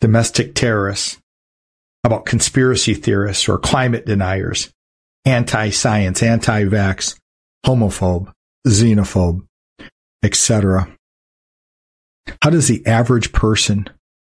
domestic 0.00 0.54
terrorists, 0.54 1.18
about 2.04 2.26
conspiracy 2.26 2.92
theorists 2.92 3.48
or 3.48 3.58
climate 3.58 4.04
deniers, 4.04 4.70
anti-science, 5.24 6.22
anti-vax, 6.22 7.18
homophobe, 7.64 8.32
xenophobe, 8.66 9.46
etc. 10.22 10.96
How 12.42 12.50
does 12.50 12.68
the 12.68 12.84
average 12.86 13.32
person 13.32 13.88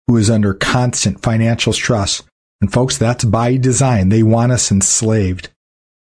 who 0.06 0.16
is 0.16 0.30
under 0.30 0.54
constant 0.54 1.22
financial 1.22 1.72
stress, 1.72 2.22
and 2.60 2.72
folks, 2.72 2.98
that's 2.98 3.24
by 3.24 3.56
design, 3.56 4.08
they 4.08 4.22
want 4.22 4.52
us 4.52 4.70
enslaved, 4.70 5.50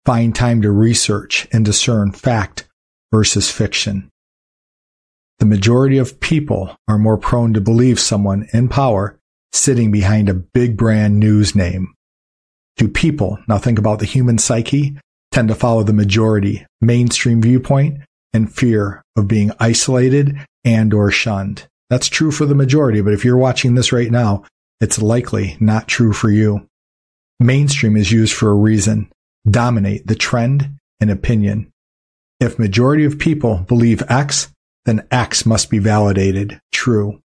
find 0.05 0.35
time 0.35 0.63
to 0.63 0.71
research 0.71 1.49
and 1.53 1.65
discern 1.65 2.13
fact 2.13 2.69
versus 3.13 3.51
fiction? 3.51 4.11
The 5.39 5.47
majority 5.47 5.99
of 5.99 6.21
people 6.21 6.77
are 6.89 6.99
more 6.99 7.17
prone 7.17 7.55
to 7.55 7.61
believe 7.61 8.01
someone 8.01 8.49
in 8.53 8.69
power 8.69 9.19
sitting 9.53 9.91
behind 9.91 10.29
a 10.29 10.35
big 10.35 10.77
brand 10.77 11.19
news 11.19 11.55
name. 11.55 11.95
Do 12.79 12.89
people, 12.89 13.39
now 13.49 13.59
think 13.59 13.79
about 13.79 13.99
the 13.99 14.07
human 14.07 14.39
psyche, 14.39 14.97
tend 15.33 15.49
to 15.49 15.55
follow 15.55 15.83
the 15.83 15.93
majority 15.93 16.65
mainstream 16.81 17.43
viewpoint 17.43 18.01
and 18.33 18.53
fear 18.53 19.03
of 19.17 19.29
being 19.29 19.53
isolated 19.59 20.39
and 20.65 20.95
or 20.95 21.11
shunned. 21.11 21.67
That's 21.91 22.09
true 22.09 22.31
for 22.31 22.47
the 22.47 22.55
majority, 22.55 23.01
but 23.01 23.13
if 23.13 23.25
you're 23.25 23.37
watching 23.37 23.75
this 23.75 23.93
right 23.93 24.11
now, 24.11 24.45
it's 24.81 25.03
likely 25.03 25.57
not 25.59 25.89
true 25.89 26.13
for 26.13 26.31
you. 26.31 26.67
Mainstream 27.41 27.97
is 27.97 28.13
used 28.13 28.35
for 28.35 28.51
a 28.51 28.55
reason. 28.55 29.11
Dominate 29.49 30.07
the 30.07 30.15
trend 30.15 30.71
and 31.01 31.11
opinion. 31.11 31.71
If 32.39 32.59
majority 32.59 33.05
of 33.05 33.19
people 33.19 33.65
believe 33.67 34.03
X, 34.09 34.53
then 34.85 35.07
X 35.11 35.45
must 35.45 35.69
be 35.69 35.79
validated 35.79 36.61
true. 36.73 37.21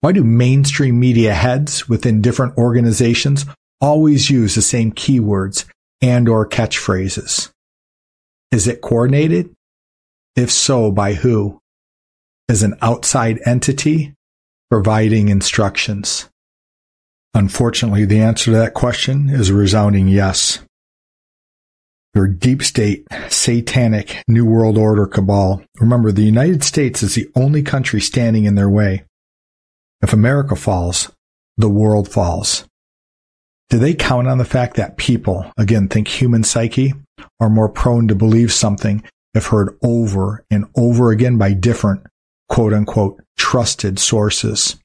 Why 0.00 0.12
do 0.12 0.24
mainstream 0.24 0.98
media 0.98 1.34
heads 1.34 1.88
within 1.88 2.22
different 2.22 2.56
organizations 2.56 3.44
always 3.84 4.30
use 4.30 4.54
the 4.54 4.62
same 4.62 4.92
keywords 4.92 5.66
and 6.00 6.26
or 6.26 6.48
catchphrases? 6.48 7.50
Is 8.50 8.66
it 8.66 8.80
coordinated? 8.80 9.54
If 10.34 10.50
so, 10.50 10.90
by 10.90 11.12
who? 11.12 11.60
Is 12.48 12.62
an 12.62 12.76
outside 12.80 13.40
entity 13.44 14.14
providing 14.70 15.28
instructions? 15.28 16.30
Unfortunately, 17.34 18.06
the 18.06 18.20
answer 18.20 18.46
to 18.46 18.50
that 18.52 18.72
question 18.72 19.28
is 19.28 19.50
a 19.50 19.54
resounding 19.54 20.08
yes. 20.08 20.60
Your 22.14 22.26
deep 22.26 22.62
state, 22.62 23.06
satanic, 23.28 24.22
New 24.26 24.46
World 24.46 24.78
Order 24.78 25.06
cabal. 25.06 25.62
Remember, 25.78 26.10
the 26.10 26.22
United 26.22 26.64
States 26.64 27.02
is 27.02 27.16
the 27.16 27.28
only 27.34 27.62
country 27.62 28.00
standing 28.00 28.44
in 28.44 28.54
their 28.54 28.70
way. 28.70 29.04
If 30.00 30.12
America 30.12 30.56
falls, 30.56 31.12
the 31.58 31.68
world 31.68 32.08
falls. 32.08 32.64
Do 33.74 33.80
they 33.80 33.94
count 33.94 34.28
on 34.28 34.38
the 34.38 34.44
fact 34.44 34.76
that 34.76 34.98
people, 34.98 35.50
again, 35.56 35.88
think 35.88 36.06
human 36.06 36.44
psyche, 36.44 36.94
are 37.40 37.50
more 37.50 37.68
prone 37.68 38.06
to 38.06 38.14
believe 38.14 38.52
something 38.52 39.02
if 39.34 39.46
heard 39.46 39.76
over 39.82 40.44
and 40.48 40.66
over 40.76 41.10
again 41.10 41.38
by 41.38 41.54
different 41.54 42.06
quote 42.48 42.72
unquote 42.72 43.20
trusted 43.36 43.98
sources? 43.98 44.76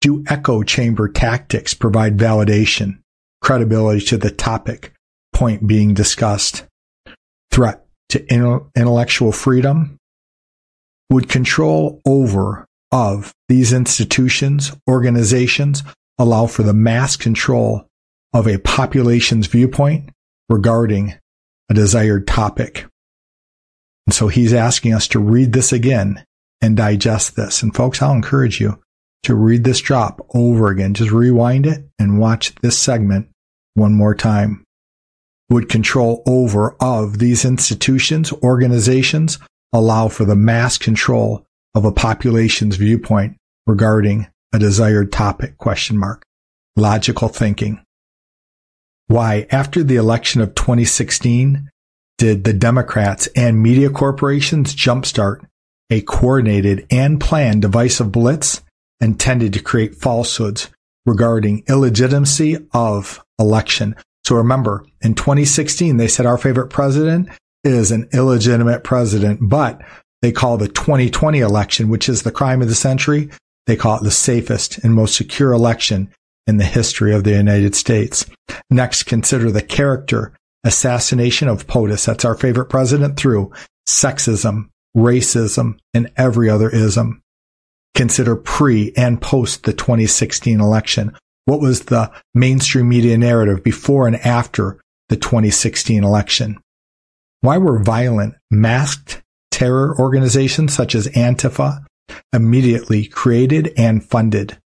Do 0.00 0.22
echo 0.28 0.62
chamber 0.62 1.08
tactics 1.08 1.74
provide 1.74 2.16
validation, 2.16 3.00
credibility 3.42 4.06
to 4.06 4.16
the 4.16 4.30
topic, 4.30 4.92
point 5.32 5.66
being 5.66 5.92
discussed? 5.92 6.64
Threat 7.50 7.84
to 8.10 8.24
intellectual 8.76 9.32
freedom? 9.32 9.96
Would 11.10 11.28
control 11.28 12.00
over 12.06 12.66
of 12.92 13.32
these 13.48 13.72
institutions, 13.72 14.76
organizations 14.88 15.82
allow 16.18 16.46
for 16.46 16.62
the 16.62 16.72
mass 16.72 17.16
control 17.16 17.88
of 18.36 18.46
a 18.46 18.58
population's 18.58 19.46
viewpoint 19.46 20.10
regarding 20.50 21.14
a 21.70 21.74
desired 21.74 22.26
topic. 22.26 22.86
And 24.06 24.14
so 24.14 24.28
he's 24.28 24.52
asking 24.52 24.92
us 24.92 25.08
to 25.08 25.18
read 25.18 25.54
this 25.54 25.72
again 25.72 26.22
and 26.60 26.76
digest 26.76 27.34
this. 27.34 27.62
And 27.62 27.74
folks, 27.74 28.02
I'll 28.02 28.12
encourage 28.12 28.60
you 28.60 28.78
to 29.22 29.34
read 29.34 29.64
this 29.64 29.80
drop 29.80 30.24
over 30.34 30.68
again. 30.68 30.92
Just 30.92 31.12
rewind 31.12 31.64
it 31.64 31.88
and 31.98 32.20
watch 32.20 32.54
this 32.56 32.78
segment 32.78 33.28
one 33.72 33.94
more 33.94 34.14
time. 34.14 34.64
Would 35.48 35.70
control 35.70 36.22
over 36.26 36.76
of 36.78 37.18
these 37.18 37.44
institutions, 37.46 38.32
organizations 38.34 39.38
allow 39.72 40.08
for 40.08 40.26
the 40.26 40.36
mass 40.36 40.76
control 40.76 41.46
of 41.74 41.86
a 41.86 41.92
population's 41.92 42.76
viewpoint 42.76 43.38
regarding 43.66 44.26
a 44.52 44.58
desired 44.58 45.10
topic 45.10 45.56
question 45.56 45.96
mark. 45.96 46.22
Logical 46.76 47.28
thinking. 47.28 47.80
Why, 49.08 49.46
after 49.50 49.82
the 49.82 49.96
election 49.96 50.40
of 50.40 50.54
2016, 50.54 51.70
did 52.18 52.44
the 52.44 52.52
Democrats 52.52 53.28
and 53.36 53.62
media 53.62 53.90
corporations 53.90 54.74
jumpstart 54.74 55.46
a 55.90 56.00
coordinated 56.00 56.86
and 56.90 57.20
planned 57.20 57.62
divisive 57.62 58.10
blitz 58.10 58.62
intended 59.00 59.52
to 59.52 59.62
create 59.62 59.94
falsehoods 59.94 60.68
regarding 61.04 61.62
illegitimacy 61.68 62.56
of 62.72 63.22
election. 63.38 63.94
So 64.24 64.34
remember, 64.34 64.84
in 65.02 65.14
2016, 65.14 65.96
they 65.96 66.08
said 66.08 66.26
our 66.26 66.38
favorite 66.38 66.68
president 66.68 67.28
is 67.62 67.92
an 67.92 68.08
illegitimate 68.12 68.82
president, 68.82 69.38
but 69.42 69.80
they 70.22 70.32
call 70.32 70.56
the 70.56 70.68
2020 70.68 71.38
election, 71.38 71.88
which 71.88 72.08
is 72.08 72.22
the 72.22 72.32
crime 72.32 72.62
of 72.62 72.68
the 72.68 72.74
century, 72.74 73.28
they 73.66 73.76
call 73.76 73.98
it 73.98 74.02
the 74.02 74.10
safest 74.10 74.78
and 74.78 74.94
most 74.94 75.14
secure 75.14 75.52
election 75.52 76.10
in 76.46 76.58
the 76.58 76.64
history 76.64 77.14
of 77.14 77.24
the 77.24 77.32
United 77.32 77.74
States. 77.74 78.26
Next, 78.70 79.04
consider 79.04 79.50
the 79.50 79.62
character 79.62 80.32
assassination 80.64 81.48
of 81.48 81.66
POTUS. 81.66 82.06
That's 82.06 82.24
our 82.24 82.34
favorite 82.34 82.66
president 82.66 83.16
through 83.16 83.52
sexism, 83.88 84.70
racism, 84.96 85.78
and 85.94 86.10
every 86.16 86.50
other 86.50 86.68
ism. 86.68 87.22
Consider 87.94 88.36
pre 88.36 88.92
and 88.96 89.20
post 89.20 89.64
the 89.64 89.72
2016 89.72 90.60
election. 90.60 91.16
What 91.46 91.60
was 91.60 91.82
the 91.82 92.10
mainstream 92.34 92.88
media 92.88 93.16
narrative 93.16 93.62
before 93.62 94.06
and 94.06 94.16
after 94.16 94.80
the 95.08 95.16
2016 95.16 96.02
election? 96.02 96.58
Why 97.40 97.58
were 97.58 97.82
violent, 97.82 98.34
masked 98.50 99.22
terror 99.50 99.96
organizations 99.98 100.74
such 100.74 100.94
as 100.94 101.06
Antifa 101.08 101.84
immediately 102.32 103.06
created 103.06 103.72
and 103.76 104.04
funded? 104.04 104.58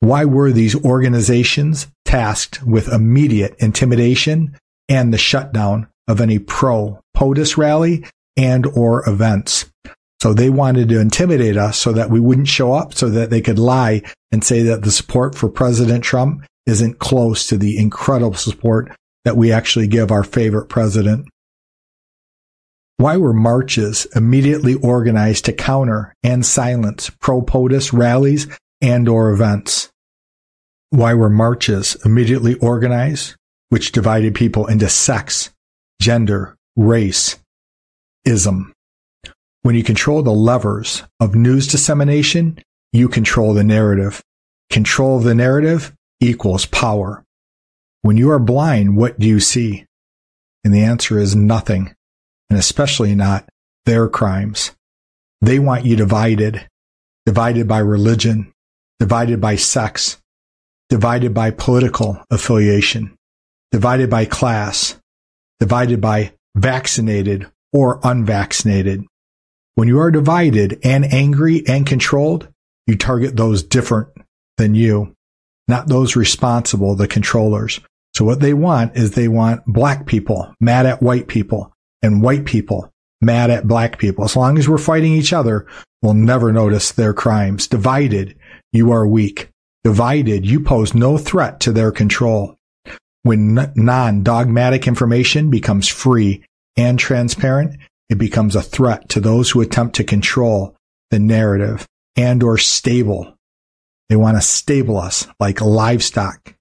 Why 0.00 0.24
were 0.24 0.52
these 0.52 0.76
organizations 0.84 1.86
tasked 2.04 2.62
with 2.62 2.92
immediate 2.92 3.56
intimidation 3.58 4.56
and 4.88 5.12
the 5.12 5.18
shutdown 5.18 5.88
of 6.06 6.20
any 6.20 6.38
pro 6.38 7.00
POTUS 7.16 7.56
rally 7.56 8.04
and 8.36 8.66
or 8.66 9.08
events. 9.08 9.70
So 10.22 10.32
they 10.32 10.50
wanted 10.50 10.88
to 10.88 11.00
intimidate 11.00 11.56
us 11.56 11.78
so 11.78 11.92
that 11.92 12.10
we 12.10 12.20
wouldn't 12.20 12.48
show 12.48 12.72
up 12.72 12.94
so 12.94 13.08
that 13.10 13.30
they 13.30 13.40
could 13.40 13.58
lie 13.58 14.02
and 14.32 14.42
say 14.42 14.62
that 14.62 14.82
the 14.82 14.90
support 14.90 15.34
for 15.34 15.48
President 15.48 16.02
Trump 16.02 16.44
isn't 16.66 16.98
close 16.98 17.46
to 17.48 17.58
the 17.58 17.78
incredible 17.78 18.34
support 18.34 18.90
that 19.24 19.36
we 19.36 19.52
actually 19.52 19.86
give 19.86 20.10
our 20.10 20.24
favorite 20.24 20.68
president. 20.68 21.26
Why 22.96 23.16
were 23.16 23.34
marches 23.34 24.06
immediately 24.14 24.74
organized 24.74 25.44
to 25.46 25.52
counter 25.52 26.14
and 26.22 26.46
silence 26.46 27.10
pro-POTUS 27.20 27.92
rallies 27.92 28.46
and 28.80 29.08
or 29.08 29.30
events? 29.30 29.90
Why 30.90 31.14
were 31.14 31.30
marches 31.30 31.96
immediately 32.04 32.54
organized, 32.56 33.34
which 33.68 33.92
divided 33.92 34.34
people 34.34 34.66
into 34.66 34.88
sex, 34.88 35.50
gender, 36.00 36.56
race, 36.76 37.36
ism? 38.24 38.72
When 39.62 39.74
you 39.74 39.82
control 39.82 40.22
the 40.22 40.30
levers 40.30 41.02
of 41.18 41.34
news 41.34 41.66
dissemination, 41.66 42.58
you 42.92 43.08
control 43.08 43.54
the 43.54 43.64
narrative. 43.64 44.22
Control 44.70 45.16
of 45.18 45.24
the 45.24 45.34
narrative 45.34 45.92
equals 46.20 46.66
power. 46.66 47.24
When 48.02 48.16
you 48.16 48.30
are 48.30 48.38
blind, 48.38 48.96
what 48.96 49.18
do 49.18 49.26
you 49.26 49.40
see? 49.40 49.86
And 50.62 50.72
the 50.72 50.84
answer 50.84 51.18
is 51.18 51.34
nothing 51.34 51.94
and 52.50 52.58
especially 52.58 53.16
not 53.16 53.48
their 53.84 54.08
crimes. 54.08 54.70
They 55.40 55.58
want 55.58 55.84
you 55.84 55.96
divided, 55.96 56.68
divided 57.26 57.66
by 57.66 57.80
religion, 57.80 58.53
divided 59.04 59.38
by 59.38 59.54
sex, 59.54 60.16
divided 60.88 61.34
by 61.34 61.50
political 61.50 62.24
affiliation, 62.30 63.14
divided 63.70 64.08
by 64.08 64.24
class, 64.24 64.98
divided 65.60 66.00
by 66.00 66.32
vaccinated 66.56 67.46
or 67.70 68.00
unvaccinated. 68.02 69.04
When 69.74 69.88
you 69.88 70.00
are 70.00 70.10
divided 70.10 70.80
and 70.82 71.04
angry 71.12 71.62
and 71.68 71.84
controlled, 71.86 72.48
you 72.86 72.96
target 72.96 73.36
those 73.36 73.62
different 73.62 74.08
than 74.56 74.74
you, 74.74 75.14
not 75.68 75.86
those 75.88 76.16
responsible, 76.16 76.94
the 76.94 77.06
controllers. 77.06 77.80
So 78.14 78.24
what 78.24 78.40
they 78.40 78.54
want 78.54 78.96
is 78.96 79.10
they 79.10 79.28
want 79.28 79.66
black 79.66 80.06
people 80.06 80.54
mad 80.62 80.86
at 80.86 81.02
white 81.02 81.28
people, 81.28 81.74
and 82.00 82.22
white 82.22 82.46
people 82.46 82.90
mad 83.20 83.50
at 83.50 83.68
black 83.68 83.98
people. 83.98 84.24
As 84.24 84.34
long 84.34 84.56
as 84.56 84.66
we're 84.66 84.78
fighting 84.78 85.12
each 85.12 85.34
other, 85.34 85.66
we'll 86.00 86.14
never 86.14 86.54
notice 86.54 86.92
their 86.92 87.12
crimes. 87.12 87.66
Divided, 87.66 88.36
you 88.74 88.92
are 88.92 89.06
weak. 89.06 89.48
Divided, 89.84 90.44
you 90.44 90.60
pose 90.60 90.94
no 90.94 91.16
threat 91.16 91.60
to 91.60 91.72
their 91.72 91.92
control. 91.92 92.56
When 93.22 93.54
non-dogmatic 93.74 94.86
information 94.86 95.48
becomes 95.48 95.88
free 95.88 96.44
and 96.76 96.98
transparent, 96.98 97.78
it 98.10 98.18
becomes 98.18 98.56
a 98.56 98.62
threat 98.62 99.08
to 99.10 99.20
those 99.20 99.50
who 99.50 99.60
attempt 99.60 99.96
to 99.96 100.04
control 100.04 100.76
the 101.10 101.18
narrative 101.18 101.86
and 102.16 102.42
or 102.42 102.58
stable. 102.58 103.34
They 104.08 104.16
want 104.16 104.36
to 104.36 104.42
stable 104.42 104.98
us 104.98 105.26
like 105.40 105.60
livestock 105.60 106.54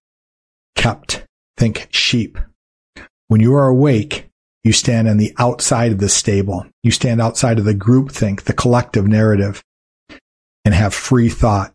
kept. 0.76 1.26
Think 1.58 1.88
sheep. 1.91 2.38
When 3.28 3.41
you 3.41 3.56
are 3.56 3.67
awake, 3.67 4.30
you 4.63 4.71
stand 4.71 5.10
on 5.10 5.17
the 5.17 5.34
outside 5.38 5.91
of 5.91 5.99
the 5.99 6.10
stable. 6.10 6.65
You 6.84 6.91
stand 6.91 7.21
outside 7.21 7.60
of 7.60 7.65
the 7.65 7.76
groupthink, 7.76 8.43
the 8.43 8.54
collective 8.54 9.08
narrative, 9.08 9.62
and 10.63 10.73
have 10.73 10.93
free 10.93 11.30
thought. 11.30 11.72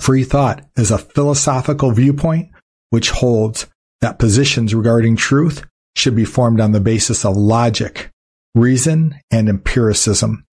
Free 0.00 0.24
thought 0.24 0.64
is 0.76 0.90
a 0.90 0.98
philosophical 0.98 1.92
viewpoint 1.92 2.50
which 2.90 3.10
holds 3.10 3.66
that 4.00 4.18
positions 4.18 4.74
regarding 4.74 5.16
truth 5.16 5.64
should 5.96 6.14
be 6.14 6.24
formed 6.24 6.60
on 6.60 6.72
the 6.72 6.80
basis 6.80 7.24
of 7.24 7.36
logic, 7.36 8.10
reason, 8.54 9.18
and 9.30 9.48
empiricism 9.48 10.44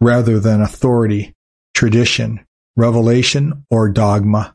rather 0.00 0.38
than 0.38 0.60
authority, 0.60 1.32
tradition, 1.74 2.44
revelation, 2.76 3.64
or 3.70 3.88
dogma. 3.88 4.54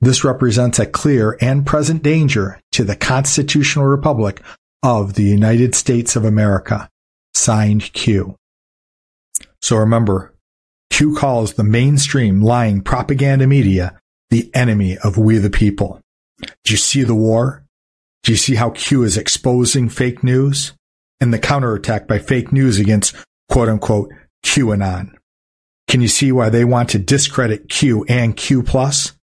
This 0.00 0.24
represents 0.24 0.78
a 0.78 0.86
clear 0.86 1.36
and 1.40 1.66
present 1.66 2.02
danger 2.02 2.60
to 2.72 2.84
the 2.84 2.96
constitutional 2.96 3.86
republic 3.86 4.42
of 4.82 5.14
the 5.14 5.24
United 5.24 5.74
States 5.74 6.16
of 6.16 6.24
America. 6.24 6.88
Signed 7.34 7.92
Q. 7.92 8.36
So 9.62 9.76
remember, 9.76 10.34
Q 11.00 11.14
calls 11.14 11.54
the 11.54 11.64
mainstream 11.64 12.42
lying 12.42 12.82
propaganda 12.82 13.46
media 13.46 13.98
the 14.28 14.50
enemy 14.52 14.98
of 14.98 15.16
we 15.16 15.38
the 15.38 15.48
people. 15.48 15.98
Do 16.42 16.74
you 16.74 16.76
see 16.76 17.04
the 17.04 17.14
war? 17.14 17.64
Do 18.22 18.32
you 18.32 18.36
see 18.36 18.56
how 18.56 18.68
Q 18.68 19.04
is 19.04 19.16
exposing 19.16 19.88
fake 19.88 20.22
news 20.22 20.74
and 21.18 21.32
the 21.32 21.38
counterattack 21.38 22.06
by 22.06 22.18
fake 22.18 22.52
news 22.52 22.78
against 22.78 23.16
quote 23.48 23.70
unquote 23.70 24.12
QAnon? 24.44 25.14
Can 25.88 26.02
you 26.02 26.08
see 26.08 26.32
why 26.32 26.50
they 26.50 26.66
want 26.66 26.90
to 26.90 26.98
discredit 26.98 27.70
Q 27.70 28.04
and 28.06 28.36
Q 28.36 28.62
plus? 28.62 29.14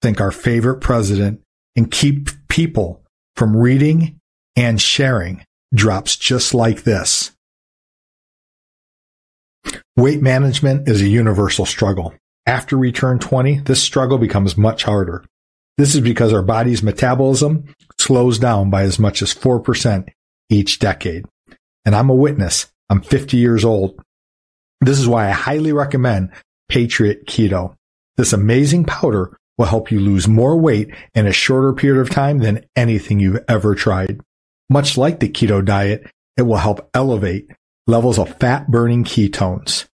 Think 0.00 0.22
our 0.22 0.32
favorite 0.32 0.80
president 0.80 1.42
and 1.76 1.90
keep 1.90 2.30
people 2.48 3.02
from 3.36 3.54
reading 3.54 4.18
and 4.56 4.80
sharing 4.80 5.44
drops 5.74 6.16
just 6.16 6.54
like 6.54 6.84
this. 6.84 7.32
Weight 9.98 10.22
management 10.22 10.88
is 10.88 11.02
a 11.02 11.08
universal 11.08 11.66
struggle. 11.66 12.14
After 12.46 12.78
we 12.78 12.92
turn 12.92 13.18
20, 13.18 13.62
this 13.62 13.82
struggle 13.82 14.16
becomes 14.16 14.56
much 14.56 14.84
harder. 14.84 15.24
This 15.76 15.96
is 15.96 16.00
because 16.00 16.32
our 16.32 16.40
body's 16.40 16.84
metabolism 16.84 17.74
slows 17.98 18.38
down 18.38 18.70
by 18.70 18.82
as 18.82 19.00
much 19.00 19.22
as 19.22 19.34
4% 19.34 20.06
each 20.50 20.78
decade. 20.78 21.24
And 21.84 21.96
I'm 21.96 22.10
a 22.10 22.14
witness. 22.14 22.68
I'm 22.88 23.00
50 23.00 23.38
years 23.38 23.64
old. 23.64 24.00
This 24.80 25.00
is 25.00 25.08
why 25.08 25.26
I 25.26 25.32
highly 25.32 25.72
recommend 25.72 26.30
Patriot 26.68 27.26
Keto. 27.26 27.74
This 28.16 28.32
amazing 28.32 28.84
powder 28.84 29.36
will 29.56 29.66
help 29.66 29.90
you 29.90 29.98
lose 29.98 30.28
more 30.28 30.56
weight 30.56 30.94
in 31.16 31.26
a 31.26 31.32
shorter 31.32 31.72
period 31.72 32.00
of 32.00 32.08
time 32.08 32.38
than 32.38 32.64
anything 32.76 33.18
you've 33.18 33.44
ever 33.48 33.74
tried. 33.74 34.20
Much 34.70 34.96
like 34.96 35.18
the 35.18 35.28
keto 35.28 35.64
diet, 35.64 36.08
it 36.36 36.42
will 36.42 36.58
help 36.58 36.88
elevate 36.94 37.50
levels 37.88 38.18
of 38.20 38.38
fat 38.38 38.70
burning 38.70 39.02
ketones. 39.02 39.87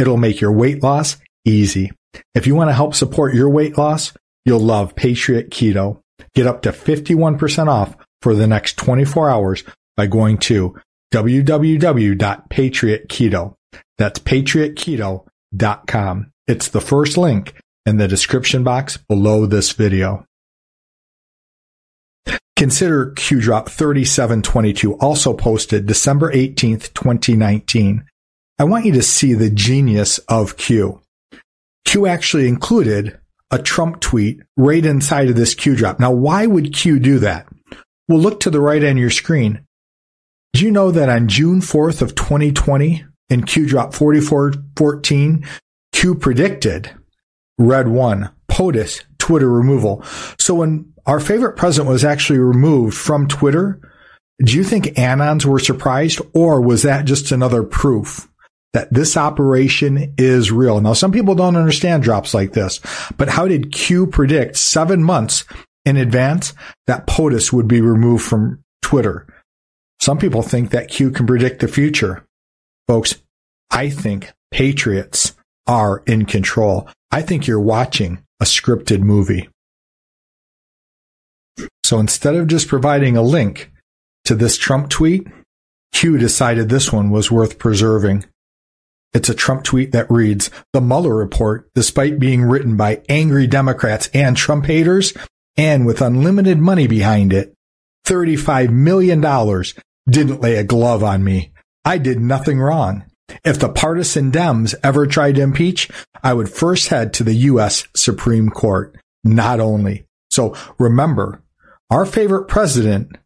It'll 0.00 0.16
make 0.16 0.40
your 0.40 0.52
weight 0.52 0.82
loss 0.82 1.18
easy. 1.44 1.92
If 2.34 2.46
you 2.46 2.54
want 2.54 2.70
to 2.70 2.74
help 2.74 2.94
support 2.94 3.34
your 3.34 3.50
weight 3.50 3.76
loss, 3.76 4.14
you'll 4.46 4.60
love 4.60 4.96
Patriot 4.96 5.50
Keto. 5.50 6.00
Get 6.34 6.46
up 6.46 6.62
to 6.62 6.72
51% 6.72 7.68
off 7.68 7.94
for 8.22 8.34
the 8.34 8.46
next 8.46 8.78
24 8.78 9.28
hours 9.28 9.62
by 9.96 10.06
going 10.06 10.38
to 10.38 10.80
www.patriotketo. 11.12 13.54
That's 13.98 14.18
patriotketo.com. 14.20 16.30
It's 16.46 16.68
the 16.68 16.80
first 16.80 17.18
link 17.18 17.54
in 17.84 17.98
the 17.98 18.08
description 18.08 18.64
box 18.64 18.96
below 18.96 19.44
this 19.46 19.72
video. 19.72 20.24
Consider 22.56 23.10
Q 23.12 23.38
QDrop 23.38 23.68
3722, 23.68 24.94
also 24.94 25.34
posted 25.34 25.86
December 25.86 26.32
18th, 26.32 26.92
2019. 26.92 28.04
I 28.60 28.64
want 28.64 28.84
you 28.84 28.92
to 28.92 29.02
see 29.02 29.32
the 29.32 29.48
genius 29.48 30.18
of 30.28 30.58
Q. 30.58 31.00
Q 31.86 32.06
actually 32.06 32.46
included 32.46 33.18
a 33.50 33.58
Trump 33.58 34.00
tweet 34.00 34.42
right 34.54 34.84
inside 34.84 35.30
of 35.30 35.36
this 35.36 35.54
Q 35.54 35.74
drop. 35.74 35.98
Now, 35.98 36.12
why 36.12 36.44
would 36.44 36.74
Q 36.74 36.98
do 36.98 37.20
that? 37.20 37.46
Well, 38.06 38.18
look 38.18 38.40
to 38.40 38.50
the 38.50 38.60
right 38.60 38.84
on 38.84 38.98
your 38.98 39.08
screen. 39.08 39.64
Do 40.52 40.62
you 40.62 40.70
know 40.70 40.90
that 40.90 41.08
on 41.08 41.26
June 41.26 41.62
4th 41.62 42.02
of 42.02 42.14
2020 42.14 43.02
in 43.30 43.44
Q 43.44 43.66
drop 43.66 43.94
4414, 43.94 45.48
Q 45.94 46.14
predicted 46.16 46.90
red 47.56 47.88
one, 47.88 48.28
POTUS 48.48 49.04
Twitter 49.16 49.48
removal. 49.48 50.04
So 50.38 50.52
when 50.52 50.92
our 51.06 51.18
favorite 51.18 51.56
president 51.56 51.88
was 51.90 52.04
actually 52.04 52.40
removed 52.40 52.94
from 52.94 53.26
Twitter. 53.26 53.80
Do 54.44 54.54
you 54.54 54.64
think 54.64 54.96
Anons 54.96 55.46
were 55.46 55.58
surprised 55.58 56.20
or 56.34 56.60
was 56.60 56.82
that 56.82 57.06
just 57.06 57.32
another 57.32 57.62
proof 57.62 58.26
that 58.72 58.92
this 58.92 59.16
operation 59.16 60.14
is 60.16 60.52
real? 60.52 60.80
Now, 60.80 60.92
some 60.92 61.12
people 61.12 61.34
don't 61.34 61.56
understand 61.56 62.02
drops 62.02 62.34
like 62.34 62.52
this, 62.52 62.80
but 63.16 63.28
how 63.28 63.48
did 63.48 63.72
Q 63.72 64.06
predict 64.06 64.56
seven 64.56 65.02
months 65.02 65.44
in 65.84 65.96
advance 65.96 66.54
that 66.86 67.06
POTUS 67.06 67.52
would 67.52 67.68
be 67.68 67.80
removed 67.80 68.24
from 68.24 68.62
Twitter? 68.82 69.26
Some 70.00 70.18
people 70.18 70.42
think 70.42 70.70
that 70.70 70.88
Q 70.88 71.10
can 71.10 71.26
predict 71.26 71.60
the 71.60 71.68
future. 71.68 72.24
Folks, 72.88 73.16
I 73.70 73.90
think 73.90 74.32
patriots 74.50 75.34
are 75.66 76.02
in 76.06 76.24
control. 76.24 76.88
I 77.10 77.22
think 77.22 77.46
you're 77.46 77.60
watching 77.60 78.22
a 78.40 78.44
scripted 78.44 79.00
movie. 79.00 79.48
So 81.84 81.98
instead 81.98 82.36
of 82.36 82.46
just 82.46 82.68
providing 82.68 83.16
a 83.16 83.22
link 83.22 83.70
to 84.24 84.34
this 84.34 84.56
Trump 84.56 84.90
tweet, 84.90 85.26
Q 85.92 86.18
decided 86.18 86.68
this 86.68 86.92
one 86.92 87.10
was 87.10 87.30
worth 87.30 87.58
preserving. 87.58 88.24
It's 89.12 89.28
a 89.28 89.34
Trump 89.34 89.64
tweet 89.64 89.92
that 89.92 90.10
reads, 90.10 90.50
the 90.72 90.80
Mueller 90.80 91.14
report, 91.14 91.68
despite 91.74 92.20
being 92.20 92.42
written 92.42 92.76
by 92.76 93.02
angry 93.08 93.46
Democrats 93.46 94.08
and 94.14 94.36
Trump 94.36 94.66
haters, 94.66 95.12
and 95.56 95.84
with 95.84 96.00
unlimited 96.00 96.58
money 96.58 96.86
behind 96.86 97.32
it, 97.32 97.54
$35 98.06 98.70
million 98.70 99.20
didn't 100.08 100.40
lay 100.40 100.56
a 100.56 100.64
glove 100.64 101.02
on 101.02 101.24
me. 101.24 101.52
I 101.84 101.98
did 101.98 102.20
nothing 102.20 102.60
wrong. 102.60 103.04
If 103.44 103.58
the 103.58 103.68
partisan 103.68 104.30
Dems 104.30 104.74
ever 104.82 105.06
tried 105.06 105.36
to 105.36 105.42
impeach, 105.42 105.88
I 106.22 106.34
would 106.34 106.48
first 106.48 106.88
head 106.88 107.12
to 107.14 107.24
the 107.24 107.34
U.S. 107.34 107.86
Supreme 107.96 108.50
Court, 108.50 108.96
not 109.24 109.60
only. 109.60 110.06
So 110.30 110.56
remember, 110.78 111.42
our 111.90 112.06
favorite 112.06 112.46
president 112.46 113.16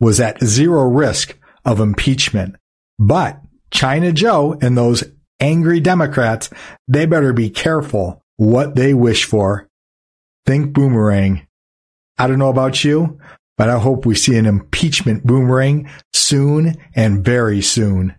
was 0.00 0.20
at 0.20 0.42
zero 0.42 0.84
risk 0.84 1.38
of 1.64 1.80
impeachment, 1.80 2.56
but 2.98 3.40
China 3.70 4.12
Joe 4.12 4.58
and 4.60 4.76
those 4.76 5.04
angry 5.40 5.80
Democrats, 5.80 6.50
they 6.86 7.06
better 7.06 7.32
be 7.32 7.50
careful 7.50 8.22
what 8.36 8.74
they 8.74 8.94
wish 8.94 9.24
for. 9.24 9.68
Think 10.46 10.72
boomerang. 10.72 11.46
I 12.18 12.26
don't 12.26 12.38
know 12.38 12.48
about 12.48 12.84
you, 12.84 13.18
but 13.56 13.68
I 13.68 13.78
hope 13.78 14.06
we 14.06 14.14
see 14.14 14.36
an 14.36 14.46
impeachment 14.46 15.26
boomerang 15.26 15.90
soon 16.12 16.76
and 16.94 17.24
very 17.24 17.62
soon. 17.62 18.14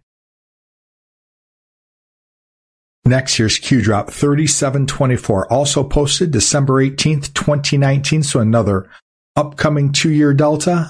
Next, 3.04 3.36
here's 3.36 3.58
Q 3.58 3.82
Drop 3.82 4.12
3724, 4.12 5.52
also 5.52 5.84
posted 5.84 6.30
December 6.32 6.84
18th, 6.84 7.34
2019. 7.34 8.22
So 8.24 8.40
another 8.40 8.90
upcoming 9.36 9.92
two 9.92 10.12
year 10.12 10.34
Delta. 10.34 10.90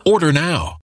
Order 0.05 0.31
now. 0.33 0.80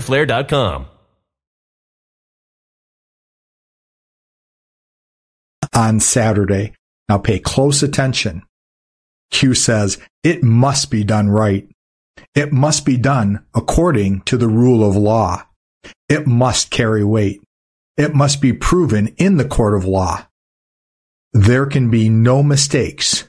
fighterflare.com. 0.00 0.86
On 5.74 6.00
Saturday. 6.00 6.74
Now 7.08 7.18
pay 7.18 7.38
close 7.38 7.82
attention. 7.82 8.42
Q 9.30 9.54
says 9.54 9.98
it 10.22 10.42
must 10.42 10.90
be 10.90 11.04
done 11.04 11.28
right. 11.28 11.68
It 12.34 12.52
must 12.52 12.84
be 12.84 12.96
done 12.96 13.44
according 13.54 14.22
to 14.22 14.36
the 14.36 14.48
rule 14.48 14.88
of 14.88 14.96
law. 14.96 15.46
It 16.08 16.26
must 16.26 16.70
carry 16.70 17.04
weight. 17.04 17.42
It 17.96 18.14
must 18.14 18.40
be 18.40 18.52
proven 18.52 19.08
in 19.16 19.36
the 19.36 19.44
court 19.44 19.74
of 19.74 19.84
law. 19.84 20.26
There 21.32 21.66
can 21.66 21.90
be 21.90 22.08
no 22.08 22.42
mistakes. 22.42 23.28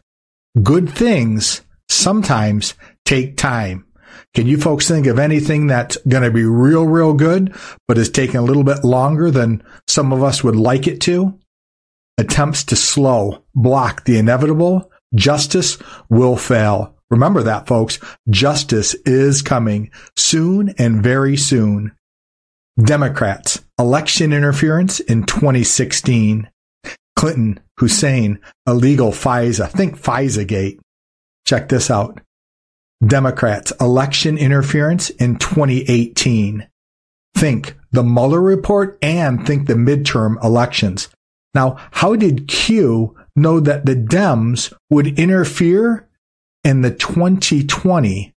Good 0.62 0.90
things 0.90 1.62
sometimes 1.90 2.74
take 3.06 3.38
time. 3.38 3.86
Can 4.34 4.48
you 4.48 4.58
folks 4.58 4.88
think 4.88 5.08
of 5.08 5.20
anything 5.20 5.68
that's 5.68 5.98
going 6.08 6.24
to 6.24 6.32
be 6.32 6.46
real, 6.46 6.86
real 6.86 7.14
good, 7.14 7.54
but 7.88 7.98
is 7.98 8.10
taking 8.10 8.38
a 8.38 8.44
little 8.44 8.64
bit 8.64 8.84
longer 8.84 9.30
than 9.30 9.62
some 9.88 10.14
of 10.14 10.24
us 10.24 10.44
would 10.44 10.56
like 10.56 10.88
it 10.88 11.02
to? 11.02 11.38
Attempts 12.18 12.64
to 12.66 12.76
slow, 12.78 13.44
block 13.54 14.06
the 14.06 14.18
inevitable, 14.18 14.90
justice 15.16 15.78
will 16.10 16.38
fail. 16.38 16.96
Remember 17.10 17.44
that, 17.44 17.68
folks. 17.68 18.00
Justice 18.30 18.94
is 19.06 19.42
coming 19.42 19.92
soon 20.16 20.74
and 20.78 21.04
very 21.04 21.36
soon. 21.36 21.92
Democrats, 22.82 23.62
election 23.78 24.32
interference 24.32 25.02
in 25.02 25.26
2016. 25.26 26.50
Clinton, 27.18 27.60
Hussein, 27.78 28.40
illegal 28.66 29.12
FISA. 29.12 29.70
Think 29.70 30.02
FISA 30.02 30.48
gate. 30.48 30.80
Check 31.46 31.68
this 31.68 31.92
out. 31.92 32.22
Democrats 33.06 33.72
election 33.80 34.38
interference 34.38 35.10
in 35.10 35.38
2018. 35.38 36.68
Think 37.36 37.76
the 37.92 38.04
Mueller 38.04 38.42
report 38.42 38.98
and 39.02 39.46
think 39.46 39.68
the 39.68 39.74
midterm 39.74 40.44
elections. 40.44 41.10
Now, 41.54 41.78
how 41.92 42.16
did 42.16 42.48
Q 42.48 43.16
know 43.36 43.60
that 43.60 43.86
the 43.86 43.96
Dems 43.96 44.74
would 44.90 45.20
interfere 45.20 46.08
in 46.64 46.82
the 46.82 46.92
2020 46.92 48.34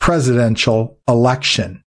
presidential 0.00 0.98
election. 1.06 1.82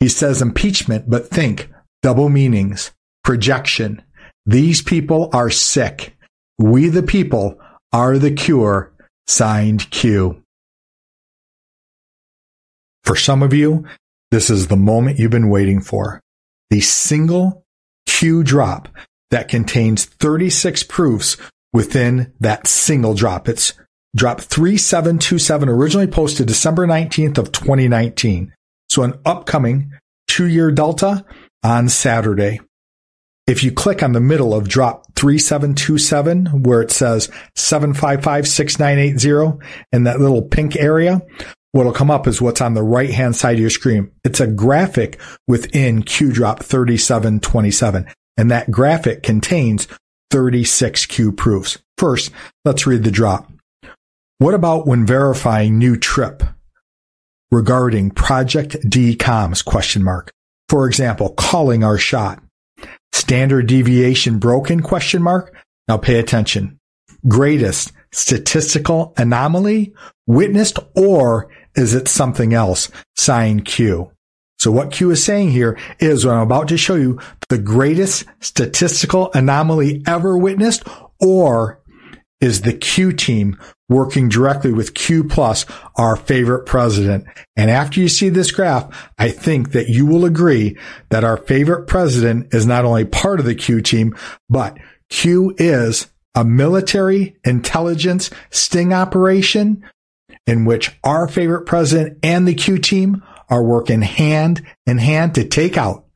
He 0.00 0.08
says 0.08 0.42
impeachment, 0.42 1.08
but 1.08 1.28
think 1.28 1.70
double 2.02 2.28
meanings, 2.28 2.90
projection. 3.22 4.02
These 4.44 4.82
people 4.82 5.30
are 5.32 5.50
sick. 5.50 6.16
We 6.58 6.88
the 6.88 7.02
people 7.02 7.60
are 7.92 8.18
the 8.18 8.32
cure. 8.32 8.92
Signed 9.28 9.88
Q. 9.90 10.42
For 13.04 13.16
some 13.16 13.42
of 13.42 13.52
you, 13.52 13.84
this 14.30 14.50
is 14.50 14.68
the 14.68 14.76
moment 14.76 15.18
you've 15.18 15.30
been 15.30 15.50
waiting 15.50 15.80
for. 15.80 16.20
The 16.70 16.80
single 16.80 17.64
Q 18.06 18.42
drop 18.42 18.88
that 19.30 19.48
contains 19.48 20.04
36 20.04 20.82
proofs 20.84 21.36
within 21.72 22.32
that 22.40 22.66
single 22.66 23.14
drop. 23.14 23.48
It's 23.48 23.74
drop 24.14 24.40
3727 24.40 25.68
originally 25.68 26.06
posted 26.06 26.46
December 26.46 26.86
19th 26.86 27.38
of 27.38 27.52
2019. 27.52 28.52
So 28.90 29.02
an 29.02 29.18
upcoming 29.24 29.92
two 30.28 30.46
year 30.46 30.70
delta 30.70 31.24
on 31.62 31.88
Saturday. 31.88 32.60
If 33.46 33.64
you 33.64 33.72
click 33.72 34.02
on 34.02 34.12
the 34.12 34.20
middle 34.20 34.54
of 34.54 34.68
drop 34.68 35.06
3727 35.16 36.62
where 36.62 36.80
it 36.80 36.90
says 36.90 37.28
7556980 37.56 39.60
in 39.92 40.04
that 40.04 40.20
little 40.20 40.42
pink 40.42 40.76
area, 40.76 41.20
what'll 41.72 41.92
come 41.92 42.10
up 42.10 42.26
is 42.26 42.40
what's 42.40 42.60
on 42.60 42.74
the 42.74 42.82
right 42.82 43.10
hand 43.10 43.34
side 43.34 43.54
of 43.54 43.60
your 43.60 43.70
screen. 43.70 44.10
It's 44.24 44.40
a 44.40 44.46
graphic 44.46 45.20
within 45.48 46.02
QDrop 46.02 46.62
3727 46.62 48.06
and 48.36 48.50
that 48.50 48.70
graphic 48.70 49.22
contains 49.22 49.88
36 50.30 51.06
Q 51.06 51.32
proofs. 51.32 51.78
First, 51.98 52.30
let's 52.64 52.86
read 52.86 53.04
the 53.04 53.10
drop. 53.10 53.50
What 54.38 54.54
about 54.54 54.86
when 54.86 55.06
verifying 55.06 55.78
new 55.78 55.96
trip 55.96 56.42
regarding 57.50 58.10
Project 58.10 58.76
DCOMs 58.88 59.64
question 59.64 60.02
mark? 60.02 60.32
For 60.68 60.86
example, 60.86 61.30
calling 61.34 61.84
our 61.84 61.98
shot. 61.98 62.42
Standard 63.12 63.66
deviation 63.66 64.38
broken 64.38 64.80
question 64.80 65.22
mark? 65.22 65.54
Now 65.86 65.98
pay 65.98 66.18
attention. 66.18 66.78
Greatest 67.28 67.92
statistical 68.10 69.12
anomaly 69.16 69.92
witnessed 70.26 70.78
or 70.96 71.48
is 71.74 71.94
it 71.94 72.08
something 72.08 72.54
else? 72.54 72.90
Sign 73.16 73.60
Q. 73.60 74.10
So 74.58 74.70
what 74.70 74.92
Q 74.92 75.10
is 75.10 75.24
saying 75.24 75.50
here 75.50 75.78
is 75.98 76.24
what 76.24 76.36
I'm 76.36 76.42
about 76.42 76.68
to 76.68 76.78
show 76.78 76.94
you 76.94 77.18
the 77.48 77.58
greatest 77.58 78.24
statistical 78.40 79.30
anomaly 79.34 80.02
ever 80.06 80.38
witnessed 80.38 80.84
or 81.20 81.80
is 82.40 82.62
the 82.62 82.72
Q 82.72 83.12
team 83.12 83.58
working 83.88 84.28
directly 84.28 84.72
with 84.72 84.94
Q 84.94 85.24
plus, 85.24 85.66
our 85.96 86.16
favorite 86.16 86.64
president. 86.64 87.24
And 87.56 87.70
after 87.70 88.00
you 88.00 88.08
see 88.08 88.28
this 88.28 88.50
graph, 88.50 89.10
I 89.18 89.30
think 89.30 89.72
that 89.72 89.88
you 89.88 90.06
will 90.06 90.24
agree 90.24 90.76
that 91.10 91.24
our 91.24 91.36
favorite 91.36 91.86
president 91.86 92.54
is 92.54 92.66
not 92.66 92.84
only 92.84 93.04
part 93.04 93.38
of 93.38 93.46
the 93.46 93.54
Q 93.54 93.80
team, 93.80 94.16
but 94.48 94.78
Q 95.08 95.54
is 95.58 96.08
a 96.34 96.44
military 96.44 97.36
intelligence 97.44 98.30
sting 98.50 98.92
operation 98.92 99.84
in 100.46 100.64
which 100.64 100.98
our 101.04 101.28
favorite 101.28 101.66
president 101.66 102.18
and 102.22 102.46
the 102.46 102.54
Q 102.54 102.78
team 102.78 103.22
are 103.48 103.62
working 103.62 104.02
hand 104.02 104.66
in 104.86 104.98
hand 104.98 105.34
to 105.34 105.44
take 105.44 105.76
out 105.76 106.06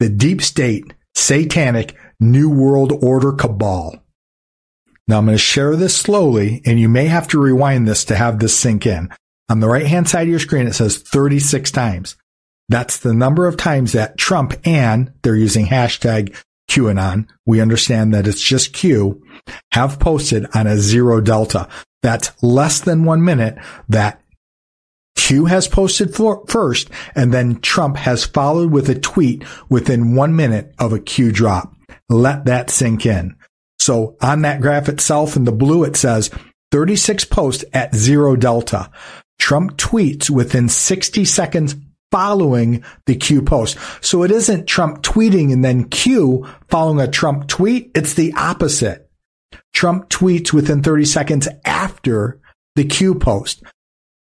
the 0.00 0.08
deep 0.08 0.42
state, 0.42 0.92
satanic, 1.14 1.96
new 2.18 2.50
world 2.50 2.92
order 3.02 3.32
cabal. 3.32 3.96
Now 5.08 5.18
I'm 5.18 5.26
going 5.26 5.36
to 5.36 5.38
share 5.38 5.76
this 5.76 5.96
slowly 5.96 6.62
and 6.64 6.78
you 6.78 6.88
may 6.88 7.06
have 7.06 7.28
to 7.28 7.40
rewind 7.40 7.86
this 7.86 8.04
to 8.06 8.16
have 8.16 8.38
this 8.38 8.56
sink 8.56 8.86
in. 8.86 9.10
On 9.48 9.60
the 9.60 9.68
right 9.68 9.86
hand 9.86 10.08
side 10.08 10.22
of 10.22 10.28
your 10.28 10.38
screen, 10.38 10.66
it 10.66 10.74
says 10.74 10.98
36 10.98 11.70
times. 11.70 12.16
That's 12.68 12.98
the 12.98 13.12
number 13.12 13.46
of 13.46 13.56
times 13.56 13.92
that 13.92 14.16
Trump 14.16 14.54
and 14.64 15.12
they're 15.22 15.36
using 15.36 15.66
hashtag 15.66 16.36
QAnon. 16.70 17.28
We 17.44 17.60
understand 17.60 18.14
that 18.14 18.26
it's 18.26 18.42
just 18.42 18.72
Q 18.72 19.22
have 19.72 19.98
posted 19.98 20.46
on 20.54 20.66
a 20.66 20.78
zero 20.78 21.20
delta. 21.20 21.68
That's 22.02 22.30
less 22.42 22.80
than 22.80 23.04
one 23.04 23.24
minute 23.24 23.56
that 23.88 24.20
Q 25.16 25.44
has 25.46 25.68
posted 25.68 26.14
for, 26.14 26.44
first 26.48 26.90
and 27.14 27.32
then 27.32 27.60
Trump 27.60 27.96
has 27.96 28.24
followed 28.24 28.72
with 28.72 28.88
a 28.88 28.98
tweet 28.98 29.44
within 29.68 30.14
one 30.14 30.34
minute 30.34 30.74
of 30.78 30.92
a 30.92 30.98
Q 30.98 31.30
drop. 31.30 31.74
Let 32.08 32.46
that 32.46 32.70
sink 32.70 33.06
in. 33.06 33.36
So 33.78 34.16
on 34.20 34.42
that 34.42 34.60
graph 34.60 34.88
itself 34.88 35.36
in 35.36 35.44
the 35.44 35.52
blue, 35.52 35.84
it 35.84 35.96
says 35.96 36.30
36 36.72 37.24
posts 37.26 37.64
at 37.72 37.94
zero 37.94 38.36
delta. 38.36 38.90
Trump 39.38 39.76
tweets 39.76 40.30
within 40.30 40.68
60 40.68 41.24
seconds 41.24 41.76
following 42.10 42.84
the 43.06 43.16
Q 43.16 43.42
post. 43.42 43.76
So 44.00 44.22
it 44.22 44.30
isn't 44.30 44.66
Trump 44.66 45.02
tweeting 45.02 45.52
and 45.52 45.64
then 45.64 45.88
Q 45.88 46.46
following 46.68 47.00
a 47.00 47.10
Trump 47.10 47.48
tweet. 47.48 47.90
It's 47.94 48.14
the 48.14 48.34
opposite. 48.34 49.01
Trump 49.72 50.08
tweets 50.08 50.52
within 50.52 50.82
30 50.82 51.04
seconds 51.04 51.48
after 51.64 52.40
the 52.76 52.84
Q 52.84 53.14
post. 53.14 53.62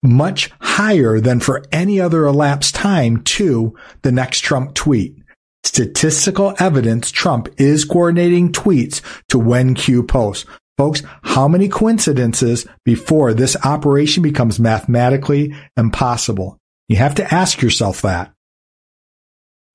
Much 0.02 0.52
higher 0.60 1.20
than 1.20 1.40
for 1.40 1.64
any 1.72 2.00
other 2.00 2.26
elapsed 2.26 2.76
time 2.76 3.24
to 3.24 3.76
the 4.02 4.12
next 4.12 4.42
Trump 4.42 4.74
tweet 4.74 5.24
statistical 5.64 6.54
evidence 6.60 7.10
Trump 7.12 7.48
is 7.58 7.86
coordinating 7.86 8.52
tweets 8.52 9.02
to 9.30 9.40
when 9.40 9.74
Q 9.74 10.04
posts. 10.04 10.46
Folks, 10.78 11.04
how 11.22 11.48
many 11.48 11.70
coincidences 11.70 12.66
before 12.84 13.34
this 13.34 13.56
operation 13.64 14.24
becomes 14.24 14.60
mathematically 14.60 15.56
impossible? 15.78 16.58
You 16.88 16.98
have 16.98 17.16
to 17.16 17.34
ask 17.34 17.62
yourself 17.62 18.02
that. 18.02 18.33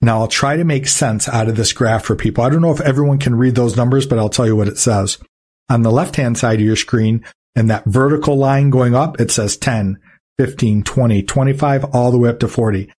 Now 0.01 0.21
I'll 0.21 0.29
try 0.29 0.57
to 0.57 0.65
make 0.65 0.87
sense 0.87 1.29
out 1.29 1.49
of 1.49 1.57
this 1.57 1.73
graph 1.73 2.05
for 2.05 2.15
people. 2.15 2.45
I 2.45 2.51
don't 2.51 2.63
know 2.63 2.73
if 2.73 2.81
everyone 2.81 3.19
can 3.19 3.35
read 3.35 3.55
those 3.55 3.77
numbers, 3.77 4.07
but 4.07 4.19
I'll 4.19 4.29
tell 4.29 4.47
you 4.47 4.57
what 4.57 4.69
it 4.69 4.79
says. 4.79 5.19
On 5.69 5.83
the 5.83 5.91
left 5.91 6.17
hand 6.17 6.39
side 6.39 6.61
of 6.61 6.67
your 6.67 6.77
screen 6.77 7.25
and 7.57 7.71
that 7.71 7.85
vertical 7.85 8.37
line 8.37 8.71
going 8.71 8.95
up, 8.95 9.21
it 9.21 9.31
says 9.31 9.57
10, 9.57 9.99
15, 10.39 10.85
20, 10.85 11.23
25, 11.23 11.85
all 11.87 12.11
the 12.11 12.19
way 12.19 12.29
up 12.29 12.39
to 12.41 12.49
40. 12.49 12.91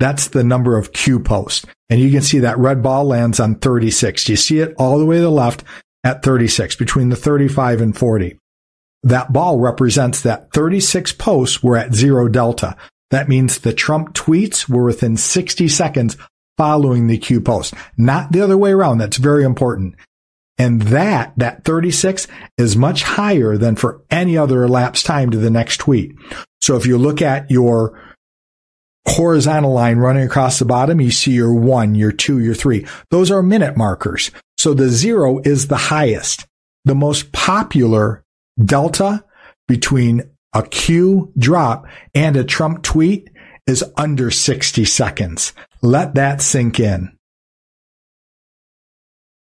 That's 0.00 0.28
the 0.28 0.44
number 0.44 0.76
of 0.76 0.92
Q 0.92 1.20
posts. 1.20 1.64
And 1.90 2.00
you 2.00 2.10
can 2.10 2.22
see 2.22 2.40
that 2.40 2.58
red 2.58 2.82
ball 2.82 3.04
lands 3.04 3.40
on 3.40 3.56
36. 3.56 4.28
You 4.28 4.36
see 4.36 4.58
it 4.60 4.74
all 4.78 4.98
the 4.98 5.06
way 5.06 5.16
to 5.16 5.22
the 5.22 5.30
left 5.30 5.64
at 6.04 6.22
36, 6.22 6.76
between 6.76 7.08
the 7.08 7.16
35 7.16 7.80
and 7.80 7.96
40. 7.96 8.38
That 9.04 9.32
ball 9.32 9.58
represents 9.58 10.22
that 10.22 10.52
36 10.52 11.12
posts 11.12 11.62
were 11.62 11.76
at 11.76 11.94
zero 11.94 12.28
delta. 12.28 12.76
That 13.10 13.28
means 13.28 13.58
the 13.58 13.72
Trump 13.72 14.14
tweets 14.14 14.68
were 14.68 14.84
within 14.84 15.16
60 15.16 15.68
seconds 15.68 16.16
following 16.58 17.06
the 17.06 17.16
Q 17.16 17.40
post, 17.40 17.72
not 17.96 18.32
the 18.32 18.42
other 18.42 18.58
way 18.58 18.72
around. 18.72 18.98
That's 18.98 19.16
very 19.16 19.44
important. 19.44 19.94
And 20.58 20.82
that, 20.82 21.32
that 21.36 21.64
36 21.64 22.26
is 22.58 22.76
much 22.76 23.04
higher 23.04 23.56
than 23.56 23.76
for 23.76 24.02
any 24.10 24.36
other 24.36 24.64
elapsed 24.64 25.06
time 25.06 25.30
to 25.30 25.38
the 25.38 25.50
next 25.50 25.78
tweet. 25.78 26.16
So 26.60 26.76
if 26.76 26.84
you 26.84 26.98
look 26.98 27.22
at 27.22 27.50
your 27.50 27.98
horizontal 29.06 29.72
line 29.72 29.98
running 29.98 30.24
across 30.24 30.58
the 30.58 30.64
bottom, 30.64 31.00
you 31.00 31.12
see 31.12 31.30
your 31.30 31.54
one, 31.54 31.94
your 31.94 32.12
two, 32.12 32.40
your 32.40 32.54
three. 32.54 32.86
Those 33.10 33.30
are 33.30 33.42
minute 33.42 33.76
markers. 33.76 34.32
So 34.58 34.74
the 34.74 34.88
zero 34.88 35.38
is 35.44 35.68
the 35.68 35.76
highest. 35.76 36.46
The 36.84 36.96
most 36.96 37.32
popular 37.32 38.24
delta 38.62 39.24
between 39.68 40.28
a 40.52 40.64
Q 40.64 41.32
drop 41.38 41.86
and 42.14 42.36
a 42.36 42.44
Trump 42.44 42.82
tweet 42.82 43.30
is 43.68 43.84
under 43.96 44.30
60 44.30 44.84
seconds. 44.84 45.52
Let 45.82 46.14
that 46.14 46.42
sink 46.42 46.80
in. 46.80 47.16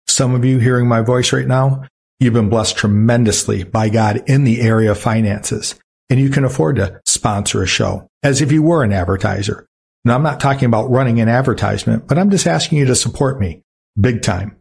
Some 0.07 0.33
of 0.33 0.45
you 0.45 0.59
hearing 0.59 0.87
my 0.87 1.01
voice 1.01 1.33
right 1.33 1.47
now, 1.47 1.83
you've 2.19 2.33
been 2.33 2.49
blessed 2.49 2.77
tremendously 2.77 3.63
by 3.63 3.89
God 3.89 4.23
in 4.27 4.45
the 4.45 4.61
area 4.61 4.91
of 4.91 4.97
finances 4.97 5.75
and 6.09 6.19
you 6.19 6.29
can 6.29 6.45
afford 6.45 6.77
to 6.77 7.01
sponsor 7.05 7.63
a 7.63 7.67
show 7.67 8.07
as 8.23 8.41
if 8.41 8.51
you 8.51 8.61
were 8.61 8.83
an 8.83 8.93
advertiser. 8.93 9.67
Now, 10.03 10.15
I'm 10.15 10.23
not 10.23 10.39
talking 10.39 10.67
about 10.67 10.91
running 10.91 11.19
an 11.19 11.29
advertisement, 11.29 12.07
but 12.07 12.17
I'm 12.17 12.29
just 12.29 12.45
asking 12.45 12.77
you 12.77 12.85
to 12.85 12.95
support 12.95 13.39
me 13.39 13.63
big 13.99 14.21
time. 14.21 14.57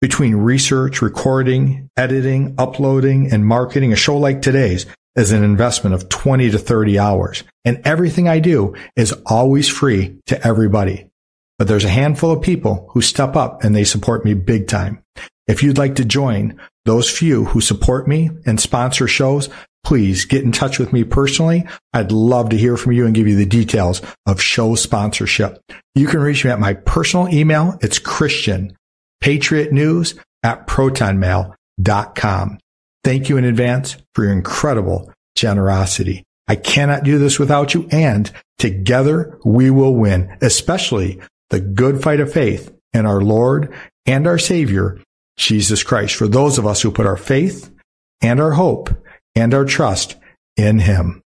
Between 0.00 0.34
research, 0.34 1.02
recording, 1.02 1.88
editing, 1.96 2.54
uploading, 2.58 3.32
and 3.32 3.44
marketing, 3.44 3.92
a 3.92 3.96
show 3.96 4.16
like 4.16 4.42
today's 4.42 4.86
is 5.18 5.32
an 5.32 5.42
investment 5.42 5.94
of 5.94 6.08
20 6.08 6.50
to 6.50 6.58
30 6.58 6.98
hours. 6.98 7.44
And 7.64 7.80
everything 7.84 8.28
I 8.28 8.38
do 8.38 8.74
is 8.96 9.12
always 9.26 9.68
free 9.68 10.18
to 10.26 10.46
everybody. 10.46 11.10
But 11.58 11.66
there's 11.68 11.84
a 11.84 11.90
handful 11.90 12.30
of 12.30 12.40
people 12.40 12.88
who 12.92 13.00
step 13.02 13.34
up 13.34 13.64
and 13.64 13.74
they 13.74 13.84
support 13.84 14.24
me 14.24 14.34
big 14.34 14.68
time. 14.68 15.02
If 15.48 15.62
you'd 15.62 15.78
like 15.78 15.96
to 15.96 16.04
join 16.04 16.60
those 16.84 17.10
few 17.10 17.46
who 17.46 17.60
support 17.60 18.06
me 18.06 18.30
and 18.46 18.60
sponsor 18.60 19.08
shows, 19.08 19.48
please 19.84 20.24
get 20.24 20.44
in 20.44 20.52
touch 20.52 20.78
with 20.78 20.92
me 20.92 21.02
personally. 21.02 21.66
I'd 21.92 22.12
love 22.12 22.50
to 22.50 22.56
hear 22.56 22.76
from 22.76 22.92
you 22.92 23.06
and 23.06 23.14
give 23.14 23.26
you 23.26 23.36
the 23.36 23.46
details 23.46 24.02
of 24.26 24.40
show 24.40 24.74
sponsorship. 24.76 25.60
You 25.94 26.06
can 26.06 26.20
reach 26.20 26.44
me 26.44 26.50
at 26.50 26.60
my 26.60 26.74
personal 26.74 27.28
email. 27.28 27.76
It's 27.80 27.98
Christian 27.98 28.76
Patriot 29.20 29.72
News 29.72 30.14
at 30.42 30.66
protonmail.com. 30.66 32.58
Thank 33.08 33.30
you 33.30 33.38
in 33.38 33.46
advance 33.46 33.96
for 34.14 34.24
your 34.24 34.34
incredible 34.34 35.10
generosity. 35.34 36.24
I 36.46 36.56
cannot 36.56 37.04
do 37.04 37.18
this 37.18 37.38
without 37.38 37.72
you. 37.72 37.88
And 37.90 38.30
together 38.58 39.38
we 39.46 39.70
will 39.70 39.94
win, 39.94 40.36
especially 40.42 41.18
the 41.48 41.58
good 41.58 42.02
fight 42.02 42.20
of 42.20 42.30
faith 42.30 42.70
in 42.92 43.06
our 43.06 43.22
Lord 43.22 43.74
and 44.04 44.26
our 44.26 44.36
Savior, 44.36 45.00
Jesus 45.38 45.82
Christ, 45.82 46.16
for 46.16 46.28
those 46.28 46.58
of 46.58 46.66
us 46.66 46.82
who 46.82 46.90
put 46.90 47.06
our 47.06 47.16
faith 47.16 47.70
and 48.20 48.42
our 48.42 48.52
hope 48.52 48.90
and 49.34 49.54
our 49.54 49.64
trust 49.64 50.16
in 50.58 50.80
Him. 50.80 51.22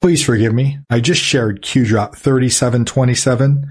Please 0.00 0.24
forgive 0.24 0.54
me. 0.54 0.78
I 0.88 1.00
just 1.00 1.20
shared 1.20 1.60
Q 1.60 1.84
drop 1.84 2.16
3727. 2.16 3.70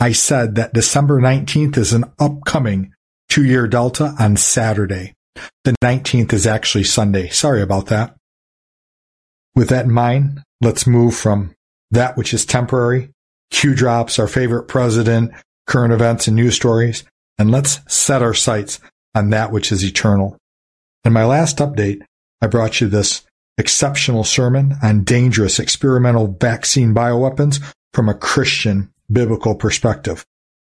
I 0.00 0.10
said 0.10 0.56
that 0.56 0.74
December 0.74 1.20
19th 1.20 1.76
is 1.76 1.92
an 1.92 2.06
upcoming 2.18 2.93
two 3.34 3.44
year 3.44 3.66
delta 3.66 4.14
on 4.20 4.36
Saturday. 4.36 5.12
The 5.64 5.74
19th 5.82 6.32
is 6.32 6.46
actually 6.46 6.84
Sunday. 6.84 7.30
Sorry 7.30 7.62
about 7.62 7.86
that. 7.86 8.14
With 9.56 9.70
that 9.70 9.86
in 9.86 9.90
mind, 9.90 10.40
let's 10.60 10.86
move 10.86 11.16
from 11.16 11.52
that 11.90 12.16
which 12.16 12.32
is 12.32 12.46
temporary, 12.46 13.10
Q 13.50 13.74
drops, 13.74 14.20
our 14.20 14.28
favorite 14.28 14.68
president, 14.68 15.32
current 15.66 15.92
events 15.92 16.28
and 16.28 16.36
news 16.36 16.54
stories, 16.54 17.02
and 17.36 17.50
let's 17.50 17.80
set 17.92 18.22
our 18.22 18.34
sights 18.34 18.78
on 19.16 19.30
that 19.30 19.50
which 19.50 19.72
is 19.72 19.84
eternal. 19.84 20.38
In 21.04 21.12
my 21.12 21.24
last 21.24 21.58
update, 21.58 22.02
I 22.40 22.46
brought 22.46 22.80
you 22.80 22.86
this 22.86 23.24
exceptional 23.58 24.22
sermon 24.22 24.76
on 24.80 25.02
dangerous 25.02 25.58
experimental 25.58 26.28
vaccine 26.28 26.94
bioweapons 26.94 27.60
from 27.94 28.08
a 28.08 28.14
Christian 28.14 28.92
biblical 29.10 29.56
perspective. 29.56 30.24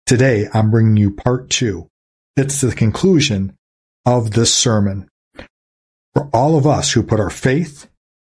Today, 0.06 0.48
I'm 0.54 0.72
bringing 0.72 0.96
you 0.96 1.12
part 1.12 1.50
two. 1.50 1.90
It's 2.36 2.62
the 2.62 2.74
conclusion 2.74 3.56
of 4.08 4.32
this 4.32 4.52
sermon. 4.52 5.08
For 6.16 6.30
all 6.34 6.58
of 6.58 6.66
us 6.66 6.92
who 6.92 7.04
put 7.04 7.20
our 7.20 7.30
faith 7.30 7.88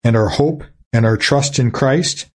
and 0.04 0.14
our 0.14 0.28
hope 0.28 0.62
and 0.92 1.04
our 1.04 1.16
trust 1.16 1.58
in 1.58 1.72
Christ, 1.72 2.26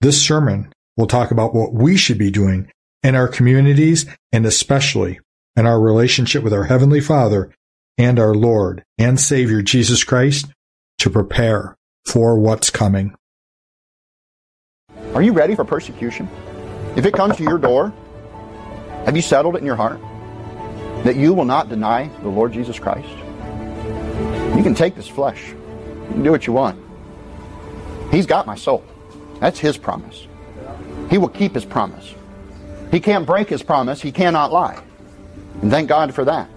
this 0.00 0.20
sermon 0.22 0.72
will 0.96 1.06
talk 1.06 1.30
about 1.30 1.54
what 1.54 1.74
we 1.74 1.98
should 1.98 2.16
be 2.16 2.30
doing 2.30 2.72
in 3.02 3.14
our 3.14 3.28
communities 3.28 4.06
and 4.32 4.46
especially 4.46 5.20
in 5.56 5.66
our 5.66 5.78
relationship 5.78 6.42
with 6.42 6.54
our 6.54 6.64
Heavenly 6.64 7.02
Father 7.02 7.52
and 7.98 8.18
our 8.18 8.34
Lord 8.34 8.82
and 8.96 9.20
Savior 9.20 9.60
Jesus 9.60 10.04
Christ 10.04 10.46
to 11.00 11.10
prepare 11.10 11.76
for 12.06 12.38
what's 12.38 12.70
coming. 12.70 13.14
Are 15.14 15.20
you 15.20 15.32
ready 15.32 15.54
for 15.54 15.66
persecution? 15.66 16.30
If 16.96 17.04
it 17.04 17.12
comes 17.12 17.36
to 17.36 17.42
your 17.42 17.58
door, 17.58 17.92
have 19.04 19.16
you 19.16 19.22
settled 19.22 19.56
it 19.56 19.58
in 19.58 19.66
your 19.66 19.76
heart 19.76 20.00
that 21.04 21.16
you 21.16 21.32
will 21.32 21.44
not 21.44 21.68
deny 21.68 22.08
the 22.22 22.28
Lord 22.28 22.52
Jesus 22.52 22.78
Christ? 22.78 23.08
You 24.56 24.62
can 24.62 24.74
take 24.74 24.94
this 24.94 25.08
flesh. 25.08 25.48
You 25.48 26.08
can 26.08 26.22
do 26.22 26.30
what 26.30 26.46
you 26.46 26.52
want. 26.52 26.78
He's 28.10 28.26
got 28.26 28.46
my 28.46 28.56
soul. 28.56 28.84
That's 29.38 29.58
His 29.58 29.76
promise. 29.76 30.26
He 31.08 31.18
will 31.18 31.28
keep 31.28 31.54
His 31.54 31.64
promise. 31.64 32.14
He 32.90 33.00
can't 33.00 33.26
break 33.26 33.48
His 33.48 33.62
promise. 33.62 34.02
He 34.02 34.12
cannot 34.12 34.52
lie. 34.52 34.82
And 35.62 35.70
thank 35.70 35.88
God 35.88 36.14
for 36.14 36.24
that. 36.24 36.48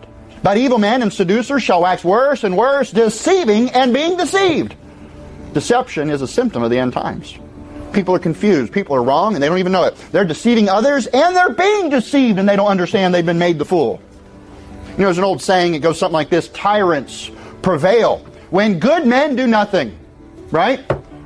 But 0.42 0.58
evil 0.58 0.78
men 0.78 1.02
and 1.02 1.14
seducers 1.14 1.64
shall 1.64 1.82
wax 1.82 2.04
worse 2.04 2.44
and 2.44 2.58
worse, 2.58 2.92
deceiving 2.92 3.70
and 3.70 3.94
being 3.94 4.18
deceived. 4.18 4.76
Deception 5.54 6.10
is 6.10 6.22
a 6.22 6.28
symptom 6.28 6.64
of 6.64 6.70
the 6.70 6.80
end 6.80 6.94
times. 6.94 7.38
People 7.94 8.16
are 8.16 8.20
confused. 8.20 8.74
People 8.74 8.96
are 8.96 9.04
wrong 9.04 9.36
and 9.36 9.44
they 9.44 9.48
don't 9.48 9.60
even 9.60 9.72
know 9.72 9.84
it. 9.84 9.96
They're 10.12 10.26
deceiving 10.26 10.68
others 10.68 11.08
and 11.08 11.36
they're 11.36 11.54
being 11.54 11.90
deceived 11.90 12.40
and 12.40 12.50
they 12.50 12.56
don't 12.56 12.68
understand 12.68 13.14
they've 13.14 13.26
been 13.26 13.38
made 13.38 13.60
the 13.60 13.66
fool. 13.66 14.02
You 14.94 15.00
know, 15.00 15.06
there's 15.06 15.18
an 15.18 15.24
old 15.24 15.42
saying, 15.42 15.74
it 15.74 15.80
goes 15.80 15.98
something 15.98 16.14
like 16.14 16.30
this 16.30 16.50
tyrants 16.50 17.32
prevail 17.64 18.20
when 18.52 18.80
good 18.80 19.08
men 19.08 19.36
do 19.36 19.48
nothing. 19.48 19.98
Right? 20.52 20.80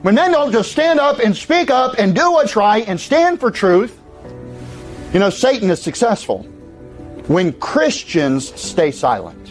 When 0.03 0.15
men 0.15 0.31
don't 0.31 0.53
just 0.53 0.71
stand 0.71 1.01
up 1.01 1.19
and 1.19 1.35
speak 1.35 1.69
up 1.69 1.95
and 1.97 2.15
do 2.15 2.31
what's 2.31 2.55
right 2.55 2.87
and 2.87 2.97
stand 2.97 3.41
for 3.41 3.51
truth, 3.51 3.99
you 5.11 5.19
know, 5.19 5.29
Satan 5.29 5.69
is 5.69 5.81
successful 5.81 6.43
when 7.27 7.51
Christians 7.53 8.53
stay 8.59 8.91
silent. 8.91 9.46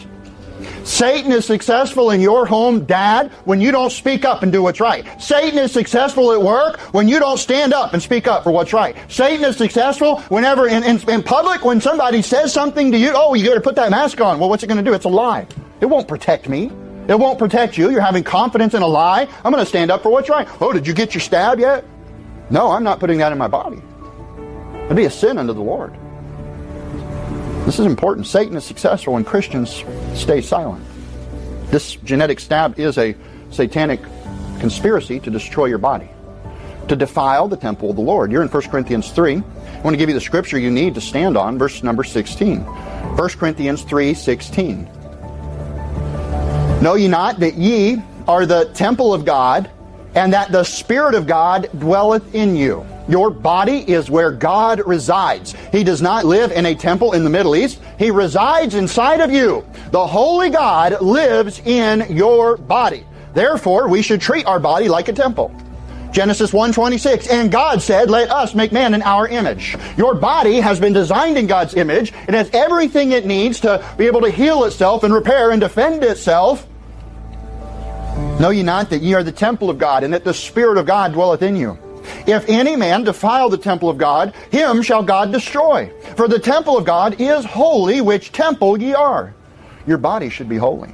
Satan 0.87 1.33
is 1.33 1.43
successful 1.43 2.11
in 2.11 2.21
your 2.21 2.45
home, 2.45 2.85
dad, 2.85 3.29
when 3.43 3.59
you 3.59 3.73
don't 3.73 3.91
speak 3.91 4.23
up 4.23 4.41
and 4.41 4.53
do 4.53 4.63
what's 4.63 4.79
right. 4.79 5.21
Satan 5.21 5.59
is 5.59 5.73
successful 5.73 6.31
at 6.31 6.41
work 6.41 6.79
when 6.93 7.09
you 7.09 7.19
don't 7.19 7.37
stand 7.37 7.73
up 7.73 7.91
and 7.91 8.01
speak 8.01 8.25
up 8.25 8.41
for 8.41 8.51
what's 8.51 8.71
right. 8.71 8.95
Satan 9.11 9.43
is 9.43 9.57
successful 9.57 10.21
whenever 10.29 10.65
in, 10.65 10.83
in, 10.83 11.09
in 11.09 11.23
public 11.23 11.65
when 11.65 11.81
somebody 11.81 12.21
says 12.21 12.53
something 12.53 12.89
to 12.93 12.97
you, 12.97 13.11
oh, 13.13 13.33
you 13.33 13.45
gotta 13.45 13.59
put 13.59 13.75
that 13.75 13.91
mask 13.91 14.21
on. 14.21 14.39
Well, 14.39 14.47
what's 14.47 14.63
it 14.63 14.67
gonna 14.67 14.81
do? 14.81 14.93
It's 14.93 15.03
a 15.03 15.09
lie. 15.09 15.45
It 15.81 15.87
won't 15.87 16.07
protect 16.07 16.47
me. 16.47 16.71
It 17.09 17.19
won't 17.19 17.37
protect 17.37 17.77
you. 17.77 17.91
You're 17.91 17.99
having 17.99 18.23
confidence 18.23 18.73
in 18.73 18.81
a 18.81 18.87
lie. 18.87 19.27
I'm 19.43 19.51
gonna 19.51 19.65
stand 19.65 19.91
up 19.91 20.03
for 20.03 20.09
what's 20.09 20.29
right. 20.29 20.47
Oh, 20.61 20.71
did 20.71 20.87
you 20.87 20.93
get 20.93 21.13
your 21.13 21.21
stab 21.21 21.59
yet? 21.59 21.83
No, 22.49 22.71
I'm 22.71 22.85
not 22.85 23.01
putting 23.01 23.17
that 23.17 23.33
in 23.33 23.37
my 23.37 23.49
body. 23.49 23.81
It'd 24.85 24.95
be 24.95 25.03
a 25.03 25.11
sin 25.11 25.37
unto 25.37 25.51
the 25.51 25.61
Lord. 25.61 25.93
This 27.65 27.77
is 27.77 27.85
important. 27.85 28.25
Satan 28.25 28.55
is 28.55 28.63
successful 28.63 29.15
when 29.15 29.25
Christians 29.25 29.83
stay 30.17 30.41
silent. 30.41 30.85
This 31.71 31.95
genetic 31.95 32.39
stab 32.39 32.79
is 32.79 32.97
a 32.97 33.15
satanic 33.51 34.01
conspiracy 34.59 35.19
to 35.21 35.29
destroy 35.29 35.65
your 35.65 35.77
body, 35.77 36.09
to 36.87 36.95
defile 36.95 37.47
the 37.47 37.57
temple 37.57 37.89
of 37.89 37.95
the 37.95 38.01
Lord. 38.01 38.31
You're 38.31 38.41
in 38.41 38.47
1 38.47 38.63
Corinthians 38.63 39.11
3. 39.11 39.35
I 39.35 39.81
want 39.81 39.93
to 39.93 39.97
give 39.97 40.09
you 40.09 40.15
the 40.15 40.21
scripture 40.21 40.57
you 40.57 40.71
need 40.71 40.95
to 40.95 41.01
stand 41.01 41.37
on, 41.37 41.57
verse 41.57 41.83
number 41.83 42.03
16. 42.03 42.61
1 42.61 43.29
Corinthians 43.29 43.83
3 43.83 44.13
16. 44.13 44.83
Know 46.81 46.95
ye 46.95 47.07
not 47.07 47.39
that 47.39 47.55
ye 47.55 48.01
are 48.27 48.45
the 48.45 48.65
temple 48.73 49.13
of 49.13 49.25
God, 49.25 49.69
and 50.15 50.33
that 50.33 50.51
the 50.51 50.63
Spirit 50.63 51.15
of 51.15 51.27
God 51.27 51.69
dwelleth 51.77 52.33
in 52.33 52.55
you? 52.55 52.85
Your 53.07 53.29
body 53.29 53.89
is 53.89 54.09
where 54.09 54.31
God 54.31 54.81
resides. 54.85 55.55
He 55.71 55.83
does 55.83 56.01
not 56.01 56.25
live 56.25 56.51
in 56.51 56.65
a 56.65 56.75
temple 56.75 57.13
in 57.13 57.23
the 57.23 57.29
Middle 57.29 57.55
East. 57.55 57.79
He 57.97 58.11
resides 58.11 58.75
inside 58.75 59.21
of 59.21 59.31
you. 59.31 59.65
The 59.91 60.05
Holy 60.05 60.49
God 60.49 61.01
lives 61.01 61.59
in 61.59 62.05
your 62.09 62.57
body. 62.57 63.05
Therefore, 63.33 63.87
we 63.87 64.01
should 64.01 64.19
treat 64.19 64.45
our 64.45 64.59
body 64.59 64.89
like 64.89 65.07
a 65.07 65.13
temple. 65.13 65.51
Genesis 66.11 66.51
1:26 66.51 67.27
and 67.27 67.51
God 67.51 67.81
said 67.81 68.09
let 68.09 68.31
us 68.31 68.55
make 68.55 68.71
man 68.71 68.93
in 68.93 69.01
our 69.03 69.27
image. 69.27 69.77
Your 69.97 70.15
body 70.15 70.59
has 70.59 70.79
been 70.79 70.93
designed 70.93 71.37
in 71.37 71.47
God's 71.47 71.75
image. 71.75 72.13
It 72.27 72.33
has 72.33 72.49
everything 72.53 73.11
it 73.11 73.25
needs 73.25 73.59
to 73.61 73.83
be 73.97 74.07
able 74.07 74.21
to 74.21 74.29
heal 74.29 74.63
itself 74.63 75.03
and 75.03 75.13
repair 75.13 75.51
and 75.51 75.61
defend 75.61 76.03
itself. 76.03 76.65
Know 78.39 78.49
ye 78.49 78.63
not 78.63 78.89
that 78.89 79.01
ye 79.01 79.13
are 79.13 79.23
the 79.23 79.31
temple 79.31 79.69
of 79.69 79.77
God 79.77 80.03
and 80.03 80.13
that 80.13 80.23
the 80.23 80.33
spirit 80.33 80.77
of 80.77 80.85
God 80.85 81.13
dwelleth 81.13 81.43
in 81.43 81.55
you? 81.55 81.77
If 82.25 82.47
any 82.49 82.75
man 82.75 83.03
defile 83.03 83.49
the 83.49 83.57
temple 83.57 83.89
of 83.89 83.97
God, 83.97 84.33
him 84.51 84.81
shall 84.81 85.03
God 85.03 85.31
destroy. 85.31 85.91
For 86.15 86.27
the 86.27 86.39
temple 86.39 86.77
of 86.77 86.85
God 86.85 87.19
is 87.19 87.45
holy, 87.45 88.01
which 88.01 88.31
temple 88.31 88.81
ye 88.81 88.93
are. 88.93 89.33
Your 89.85 89.97
body 89.97 90.29
should 90.29 90.49
be 90.49 90.57
holy. 90.57 90.91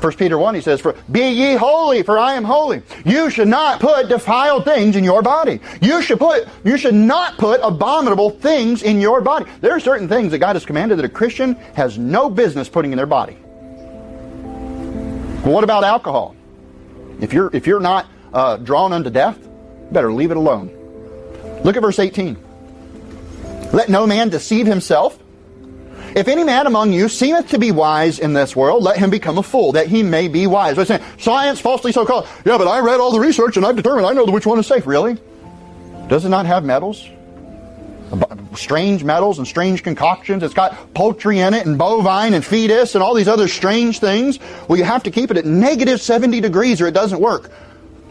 1 0.00 0.12
Peter 0.14 0.36
1, 0.36 0.54
he 0.54 0.60
says, 0.60 0.80
For 0.80 0.94
be 1.10 1.28
ye 1.30 1.54
holy, 1.54 2.02
for 2.02 2.18
I 2.18 2.34
am 2.34 2.44
holy. 2.44 2.82
You 3.04 3.30
should 3.30 3.48
not 3.48 3.80
put 3.80 4.08
defiled 4.08 4.64
things 4.64 4.94
in 4.94 5.04
your 5.04 5.22
body. 5.22 5.60
You 5.80 6.02
should 6.02 6.18
put 6.18 6.46
you 6.64 6.76
should 6.76 6.94
not 6.94 7.38
put 7.38 7.60
abominable 7.62 8.30
things 8.30 8.82
in 8.82 9.00
your 9.00 9.22
body. 9.22 9.46
There 9.62 9.72
are 9.72 9.80
certain 9.80 10.06
things 10.06 10.32
that 10.32 10.38
God 10.38 10.54
has 10.54 10.66
commanded 10.66 10.98
that 10.98 11.06
a 11.06 11.08
Christian 11.08 11.54
has 11.74 11.96
no 11.98 12.28
business 12.28 12.68
putting 12.68 12.92
in 12.92 12.96
their 12.96 13.06
body. 13.06 13.38
Well, 15.42 15.54
what 15.54 15.64
about 15.64 15.82
alcohol? 15.82 16.36
If 17.20 17.32
you're 17.32 17.50
if 17.54 17.66
you're 17.66 17.80
not 17.80 18.06
uh, 18.34 18.58
drawn 18.58 18.92
unto 18.92 19.08
death, 19.08 19.38
better 19.92 20.12
leave 20.12 20.30
it 20.30 20.36
alone. 20.36 20.70
Look 21.64 21.76
at 21.76 21.82
verse 21.82 21.98
18. 21.98 22.36
Let 23.72 23.88
no 23.88 24.06
man 24.06 24.28
deceive 24.28 24.66
himself. 24.66 25.18
If 26.14 26.28
any 26.28 26.44
man 26.44 26.66
among 26.66 26.92
you 26.92 27.08
seemeth 27.10 27.50
to 27.50 27.58
be 27.58 27.72
wise 27.72 28.18
in 28.18 28.32
this 28.32 28.56
world, 28.56 28.82
let 28.82 28.96
him 28.96 29.10
become 29.10 29.36
a 29.36 29.42
fool, 29.42 29.72
that 29.72 29.86
he 29.86 30.02
may 30.02 30.28
be 30.28 30.46
wise. 30.46 30.76
Saying, 30.86 31.02
science 31.18 31.60
falsely 31.60 31.92
so 31.92 32.06
called. 32.06 32.26
Yeah, 32.44 32.56
but 32.56 32.66
I 32.68 32.78
read 32.78 33.00
all 33.00 33.12
the 33.12 33.20
research 33.20 33.58
and 33.58 33.66
I've 33.66 33.76
determined 33.76 34.06
I 34.06 34.14
know 34.14 34.24
which 34.24 34.46
one 34.46 34.58
is 34.58 34.66
safe. 34.66 34.86
Really? 34.86 35.18
Does 36.08 36.24
it 36.24 36.30
not 36.30 36.46
have 36.46 36.64
metals? 36.64 37.06
Strange 38.54 39.04
metals 39.04 39.38
and 39.38 39.46
strange 39.46 39.82
concoctions. 39.82 40.42
It's 40.42 40.54
got 40.54 40.94
poultry 40.94 41.40
in 41.40 41.52
it 41.52 41.66
and 41.66 41.76
bovine 41.76 42.32
and 42.32 42.42
fetus 42.42 42.94
and 42.94 43.02
all 43.02 43.12
these 43.12 43.28
other 43.28 43.48
strange 43.48 43.98
things. 43.98 44.38
Well, 44.68 44.78
you 44.78 44.84
have 44.84 45.02
to 45.02 45.10
keep 45.10 45.30
it 45.30 45.36
at 45.36 45.44
negative 45.44 46.00
70 46.00 46.40
degrees 46.40 46.80
or 46.80 46.86
it 46.86 46.94
doesn't 46.94 47.20
work. 47.20 47.50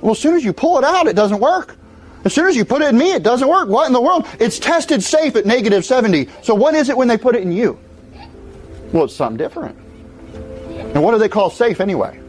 Well, 0.05 0.11
as 0.11 0.19
soon 0.19 0.35
as 0.35 0.43
you 0.43 0.53
pull 0.53 0.77
it 0.77 0.83
out, 0.83 1.07
it 1.07 1.15
doesn't 1.15 1.39
work. 1.39 1.77
As 2.25 2.31
soon 2.31 2.45
as 2.45 2.55
you 2.55 2.63
put 2.63 2.83
it 2.83 2.89
in 2.89 2.97
me, 2.97 3.13
it 3.13 3.23
doesn't 3.23 3.47
work. 3.47 3.69
What 3.69 3.87
in 3.87 3.93
the 3.93 3.99
world? 3.99 4.27
It's 4.39 4.59
tested 4.59 5.01
safe 5.01 5.35
at 5.35 5.47
negative 5.47 5.83
70. 5.83 6.29
So 6.43 6.53
what 6.53 6.75
is 6.75 6.89
it 6.89 6.95
when 6.95 7.07
they 7.07 7.17
put 7.17 7.35
it 7.35 7.41
in 7.41 7.51
you? 7.51 7.79
Well, 8.93 9.05
it's 9.05 9.15
something 9.15 9.35
different. 9.35 9.75
And 10.93 11.01
what 11.01 11.13
do 11.13 11.17
they 11.17 11.27
call 11.27 11.49
safe 11.49 11.81
anyway? 11.81 12.19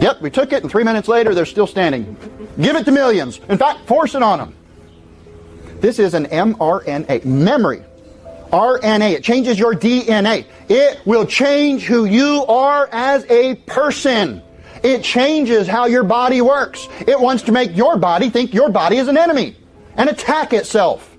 Yep, 0.00 0.22
we 0.22 0.30
took 0.30 0.54
it, 0.54 0.62
and 0.62 0.72
three 0.72 0.84
minutes 0.84 1.06
later, 1.06 1.34
they're 1.34 1.44
still 1.44 1.66
standing. 1.66 2.16
Give 2.58 2.76
it 2.76 2.86
to 2.86 2.92
millions. 2.92 3.40
In 3.50 3.58
fact, 3.58 3.86
force 3.86 4.14
it 4.14 4.22
on 4.22 4.38
them. 4.38 4.54
This 5.82 5.98
is 5.98 6.14
an 6.14 6.24
mRNA, 6.24 7.26
memory. 7.26 7.82
RNA. 8.54 9.12
It 9.12 9.22
changes 9.22 9.58
your 9.58 9.74
DNA. 9.74 10.46
It 10.70 11.04
will 11.04 11.26
change 11.26 11.84
who 11.84 12.06
you 12.06 12.46
are 12.46 12.88
as 12.90 13.26
a 13.28 13.56
person. 13.66 14.42
It 14.82 15.02
changes 15.02 15.66
how 15.66 15.86
your 15.86 16.04
body 16.04 16.40
works. 16.40 16.88
It 17.00 17.18
wants 17.18 17.44
to 17.44 17.52
make 17.52 17.76
your 17.76 17.96
body 17.96 18.30
think 18.30 18.54
your 18.54 18.68
body 18.68 18.98
is 18.98 19.08
an 19.08 19.16
enemy 19.16 19.56
and 19.96 20.08
attack 20.08 20.52
itself. 20.52 21.16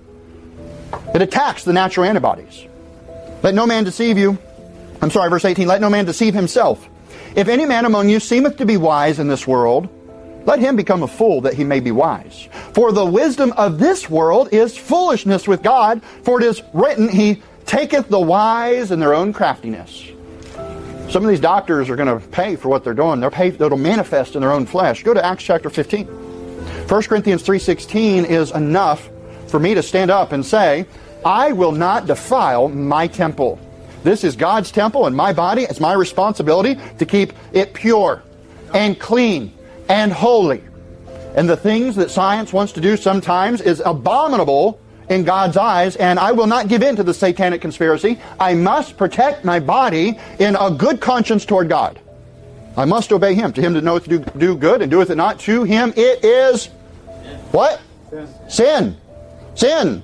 It 1.14 1.22
attacks 1.22 1.64
the 1.64 1.72
natural 1.72 2.06
antibodies. 2.06 2.66
Let 3.42 3.54
no 3.54 3.66
man 3.66 3.84
deceive 3.84 4.18
you. 4.18 4.38
I'm 5.02 5.10
sorry, 5.10 5.30
verse 5.30 5.44
18. 5.44 5.66
Let 5.66 5.80
no 5.80 5.90
man 5.90 6.04
deceive 6.04 6.34
himself. 6.34 6.88
If 7.34 7.48
any 7.48 7.64
man 7.64 7.84
among 7.84 8.08
you 8.08 8.20
seemeth 8.20 8.56
to 8.56 8.66
be 8.66 8.76
wise 8.76 9.18
in 9.18 9.28
this 9.28 9.46
world, 9.46 9.88
let 10.46 10.58
him 10.58 10.76
become 10.76 11.02
a 11.02 11.08
fool 11.08 11.42
that 11.42 11.54
he 11.54 11.64
may 11.64 11.80
be 11.80 11.90
wise. 11.90 12.48
For 12.72 12.92
the 12.92 13.04
wisdom 13.04 13.52
of 13.56 13.78
this 13.78 14.08
world 14.08 14.52
is 14.52 14.76
foolishness 14.76 15.46
with 15.46 15.62
God, 15.62 16.02
for 16.22 16.40
it 16.40 16.46
is 16.46 16.62
written, 16.72 17.08
He 17.08 17.42
taketh 17.66 18.08
the 18.08 18.20
wise 18.20 18.90
in 18.90 19.00
their 19.00 19.14
own 19.14 19.32
craftiness. 19.32 20.06
Some 21.10 21.24
of 21.24 21.28
these 21.28 21.40
doctors 21.40 21.90
are 21.90 21.96
going 21.96 22.20
to 22.20 22.24
pay 22.28 22.54
for 22.54 22.68
what 22.68 22.84
they're 22.84 22.94
doing. 22.94 23.18
They're 23.18 23.32
pay, 23.32 23.48
it'll 23.48 23.76
manifest 23.76 24.36
in 24.36 24.42
their 24.42 24.52
own 24.52 24.64
flesh. 24.64 25.02
Go 25.02 25.12
to 25.12 25.24
Acts 25.24 25.42
chapter 25.42 25.68
15. 25.68 26.06
1 26.06 27.02
Corinthians 27.02 27.42
3.16 27.42 28.26
is 28.26 28.52
enough 28.52 29.10
for 29.48 29.58
me 29.58 29.74
to 29.74 29.82
stand 29.82 30.12
up 30.12 30.30
and 30.30 30.46
say, 30.46 30.86
I 31.24 31.50
will 31.50 31.72
not 31.72 32.06
defile 32.06 32.68
my 32.68 33.08
temple. 33.08 33.58
This 34.04 34.22
is 34.22 34.36
God's 34.36 34.70
temple 34.70 35.06
and 35.06 35.16
my 35.16 35.32
body. 35.32 35.62
It's 35.62 35.80
my 35.80 35.94
responsibility 35.94 36.78
to 36.98 37.04
keep 37.04 37.32
it 37.52 37.74
pure 37.74 38.22
and 38.72 38.98
clean 38.98 39.52
and 39.88 40.12
holy. 40.12 40.62
And 41.34 41.48
the 41.48 41.56
things 41.56 41.96
that 41.96 42.12
science 42.12 42.52
wants 42.52 42.72
to 42.74 42.80
do 42.80 42.96
sometimes 42.96 43.60
is 43.60 43.82
abominable 43.84 44.80
in 45.10 45.24
God's 45.24 45.56
eyes, 45.56 45.96
and 45.96 46.18
I 46.18 46.32
will 46.32 46.46
not 46.46 46.68
give 46.68 46.82
in 46.82 46.96
to 46.96 47.02
the 47.02 47.12
satanic 47.12 47.60
conspiracy. 47.60 48.18
I 48.38 48.54
must 48.54 48.96
protect 48.96 49.44
my 49.44 49.60
body 49.60 50.18
in 50.38 50.56
a 50.56 50.70
good 50.70 51.00
conscience 51.00 51.44
toward 51.44 51.68
God. 51.68 52.00
I 52.76 52.84
must 52.84 53.12
obey 53.12 53.34
Him. 53.34 53.52
To 53.52 53.60
Him 53.60 53.74
to 53.74 53.82
know 53.82 53.98
to 53.98 54.08
do, 54.08 54.18
do 54.38 54.56
good 54.56 54.80
and 54.80 54.90
doeth 54.90 55.10
it 55.10 55.16
not, 55.16 55.40
to 55.40 55.64
Him 55.64 55.92
it 55.96 56.24
is 56.24 56.66
what? 57.50 57.80
Sin. 58.48 58.96
Sin. 59.56 60.02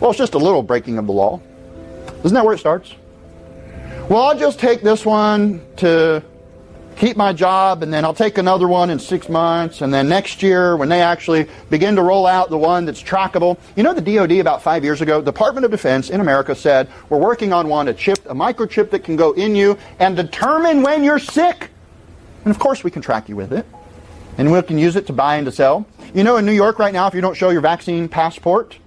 Well, 0.00 0.10
it's 0.10 0.18
just 0.18 0.34
a 0.34 0.38
little 0.38 0.62
breaking 0.62 0.98
of 0.98 1.06
the 1.06 1.12
law. 1.12 1.40
Isn't 2.24 2.34
that 2.34 2.44
where 2.44 2.54
it 2.54 2.58
starts? 2.58 2.92
Well, 4.10 4.22
I'll 4.22 4.38
just 4.38 4.58
take 4.58 4.82
this 4.82 5.06
one 5.06 5.64
to 5.76 6.22
keep 6.96 7.16
my 7.16 7.32
job 7.32 7.82
and 7.82 7.92
then 7.92 8.04
I'll 8.04 8.14
take 8.14 8.38
another 8.38 8.66
one 8.66 8.90
in 8.90 8.98
six 8.98 9.28
months 9.28 9.82
and 9.82 9.92
then 9.92 10.08
next 10.08 10.42
year 10.42 10.76
when 10.76 10.88
they 10.88 11.02
actually 11.02 11.48
begin 11.70 11.96
to 11.96 12.02
roll 12.02 12.26
out 12.26 12.50
the 12.50 12.58
one 12.58 12.84
that's 12.84 13.02
trackable. 13.02 13.58
You 13.76 13.82
know 13.82 13.92
the 13.92 14.00
DoD 14.00 14.32
about 14.38 14.62
five 14.62 14.82
years 14.82 15.02
ago, 15.02 15.20
Department 15.20 15.64
of 15.64 15.70
Defense 15.70 16.10
in 16.10 16.20
America 16.20 16.54
said, 16.54 16.88
we're 17.08 17.18
working 17.18 17.52
on 17.52 17.68
one, 17.68 17.88
a 17.88 17.94
chip, 17.94 18.18
a 18.26 18.34
microchip 18.34 18.90
that 18.90 19.04
can 19.04 19.16
go 19.16 19.32
in 19.32 19.54
you 19.54 19.78
and 19.98 20.16
determine 20.16 20.82
when 20.82 21.04
you're 21.04 21.18
sick. 21.18 21.70
And 22.44 22.50
of 22.50 22.58
course 22.58 22.82
we 22.82 22.90
can 22.90 23.02
track 23.02 23.28
you 23.28 23.36
with 23.36 23.52
it. 23.52 23.66
And 24.38 24.52
we 24.52 24.60
can 24.62 24.78
use 24.78 24.96
it 24.96 25.06
to 25.06 25.12
buy 25.12 25.36
and 25.36 25.46
to 25.46 25.52
sell. 25.52 25.86
You 26.14 26.24
know 26.24 26.36
in 26.36 26.46
New 26.46 26.52
York 26.52 26.78
right 26.78 26.92
now, 26.92 27.06
if 27.06 27.14
you 27.14 27.20
don't 27.20 27.36
show 27.36 27.50
your 27.50 27.60
vaccine 27.60 28.08
passport, 28.08 28.78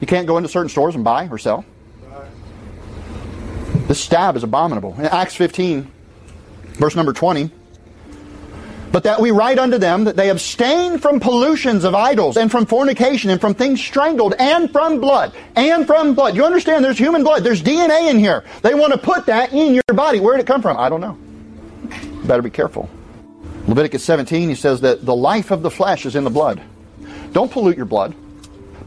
you 0.00 0.06
can't 0.06 0.26
go 0.26 0.36
into 0.36 0.48
certain 0.48 0.68
stores 0.68 0.94
and 0.94 1.02
buy 1.02 1.28
or 1.28 1.38
sell. 1.38 1.64
This 3.88 4.00
stab 4.00 4.36
is 4.36 4.42
abominable. 4.42 4.94
In 4.98 5.06
Acts 5.06 5.34
15, 5.34 5.90
Verse 6.78 6.96
number 6.96 7.12
20. 7.12 7.50
But 8.90 9.04
that 9.04 9.20
we 9.20 9.30
write 9.30 9.58
unto 9.58 9.76
them 9.76 10.04
that 10.04 10.16
they 10.16 10.30
abstain 10.30 10.98
from 10.98 11.20
pollutions 11.20 11.84
of 11.84 11.94
idols 11.94 12.36
and 12.36 12.50
from 12.50 12.64
fornication 12.64 13.30
and 13.30 13.40
from 13.40 13.54
things 13.54 13.80
strangled 13.80 14.34
and 14.38 14.70
from 14.72 15.00
blood 15.00 15.34
and 15.56 15.86
from 15.86 16.14
blood. 16.14 16.34
You 16.34 16.44
understand 16.44 16.84
there's 16.84 16.96
human 16.96 17.22
blood. 17.22 17.44
There's 17.44 17.62
DNA 17.62 18.10
in 18.10 18.18
here. 18.18 18.44
They 18.62 18.74
want 18.74 18.92
to 18.94 18.98
put 18.98 19.26
that 19.26 19.52
in 19.52 19.74
your 19.74 19.82
body. 19.94 20.20
Where 20.20 20.36
did 20.36 20.44
it 20.44 20.46
come 20.46 20.62
from? 20.62 20.78
I 20.78 20.88
don't 20.88 21.02
know. 21.02 21.18
better 22.24 22.40
be 22.40 22.50
careful. 22.50 22.88
Leviticus 23.66 24.02
17, 24.02 24.48
he 24.48 24.54
says 24.54 24.80
that 24.80 25.04
the 25.04 25.14
life 25.14 25.50
of 25.50 25.60
the 25.60 25.70
flesh 25.70 26.06
is 26.06 26.16
in 26.16 26.24
the 26.24 26.30
blood. 26.30 26.62
Don't 27.32 27.52
pollute 27.52 27.76
your 27.76 27.86
blood. 27.86 28.14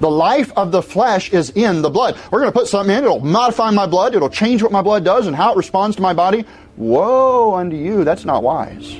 The 0.01 0.09
life 0.09 0.51
of 0.57 0.71
the 0.71 0.81
flesh 0.81 1.31
is 1.31 1.51
in 1.51 1.83
the 1.83 1.89
blood. 1.91 2.17
We're 2.31 2.39
going 2.39 2.51
to 2.51 2.57
put 2.57 2.67
something 2.67 2.95
in, 2.95 3.03
it'll 3.03 3.19
modify 3.19 3.69
my 3.69 3.85
blood, 3.85 4.15
it'll 4.15 4.31
change 4.31 4.63
what 4.63 4.71
my 4.71 4.81
blood 4.81 5.05
does 5.05 5.27
and 5.27 5.35
how 5.35 5.53
it 5.53 5.57
responds 5.57 5.95
to 5.97 6.01
my 6.01 6.11
body. 6.11 6.43
Woe 6.75 7.53
unto 7.53 7.75
you, 7.75 8.03
that's 8.03 8.25
not 8.25 8.41
wise. 8.41 8.95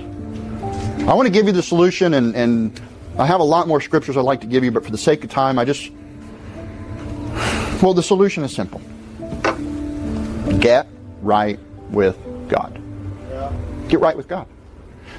I 1.08 1.16
want 1.16 1.26
to 1.26 1.32
give 1.32 1.48
you 1.48 1.54
the 1.54 1.64
solution, 1.64 2.14
and, 2.14 2.36
and 2.36 2.80
I 3.18 3.26
have 3.26 3.40
a 3.40 3.44
lot 3.44 3.68
more 3.68 3.82
scriptures 3.82 4.16
I'd 4.16 4.22
like 4.22 4.42
to 4.42 4.48
give 4.48 4.64
you, 4.64 4.70
but 4.70 4.86
for 4.86 4.92
the 4.92 4.98
sake 4.98 5.24
of 5.24 5.32
time, 5.32 5.58
I 5.58 5.66
just. 5.66 5.92
Well, 7.82 7.96
the 7.96 8.04
solution 8.04 8.44
is 8.44 8.54
simple 8.54 8.80
get 10.60 10.88
right 11.24 11.60
with 11.90 12.16
God. 12.48 12.80
Get 13.90 14.00
right 14.00 14.16
with 14.16 14.28
God. 14.28 14.46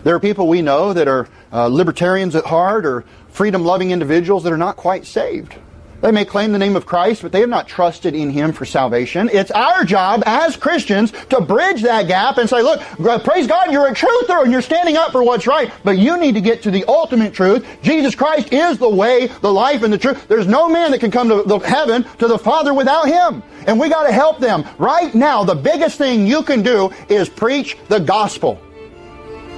There 0.04 0.14
are 0.14 0.20
people 0.20 0.46
we 0.46 0.62
know 0.62 0.92
that 0.92 1.08
are 1.08 1.28
uh, 1.52 1.66
libertarians 1.66 2.36
at 2.36 2.44
heart 2.44 2.86
or 2.86 3.04
freedom 3.30 3.64
loving 3.64 3.90
individuals 3.90 4.44
that 4.44 4.52
are 4.52 4.58
not 4.58 4.76
quite 4.76 5.06
saved. 5.06 5.56
They 6.02 6.10
may 6.10 6.24
claim 6.24 6.52
the 6.52 6.58
name 6.58 6.74
of 6.74 6.84
Christ, 6.84 7.22
but 7.22 7.30
they 7.30 7.40
have 7.40 7.48
not 7.48 7.68
trusted 7.68 8.14
in 8.14 8.28
Him 8.28 8.52
for 8.52 8.64
salvation. 8.66 9.30
It's 9.32 9.52
our 9.52 9.84
job 9.84 10.24
as 10.26 10.56
Christians 10.56 11.12
to 11.30 11.40
bridge 11.40 11.82
that 11.82 12.08
gap 12.08 12.38
and 12.38 12.50
say, 12.50 12.60
look, 12.60 12.82
praise 13.24 13.46
God, 13.46 13.72
you're 13.72 13.86
a 13.86 13.94
truther 13.94 14.42
and 14.42 14.50
you're 14.50 14.62
standing 14.62 14.96
up 14.96 15.12
for 15.12 15.22
what's 15.22 15.46
right, 15.46 15.72
but 15.84 15.98
you 15.98 16.18
need 16.18 16.34
to 16.34 16.40
get 16.40 16.62
to 16.64 16.72
the 16.72 16.84
ultimate 16.86 17.32
truth. 17.32 17.64
Jesus 17.82 18.16
Christ 18.16 18.52
is 18.52 18.78
the 18.78 18.88
way, 18.88 19.28
the 19.28 19.52
life, 19.52 19.84
and 19.84 19.92
the 19.92 19.98
truth. 19.98 20.26
There's 20.26 20.48
no 20.48 20.68
man 20.68 20.90
that 20.90 20.98
can 20.98 21.12
come 21.12 21.28
to 21.28 21.58
heaven, 21.60 22.04
to 22.18 22.26
the 22.26 22.38
Father 22.38 22.74
without 22.74 23.06
Him. 23.06 23.42
And 23.68 23.78
we 23.78 23.88
gotta 23.88 24.12
help 24.12 24.40
them. 24.40 24.66
Right 24.78 25.14
now, 25.14 25.44
the 25.44 25.54
biggest 25.54 25.98
thing 25.98 26.26
you 26.26 26.42
can 26.42 26.62
do 26.62 26.90
is 27.08 27.28
preach 27.28 27.78
the 27.86 28.00
gospel. 28.00 28.60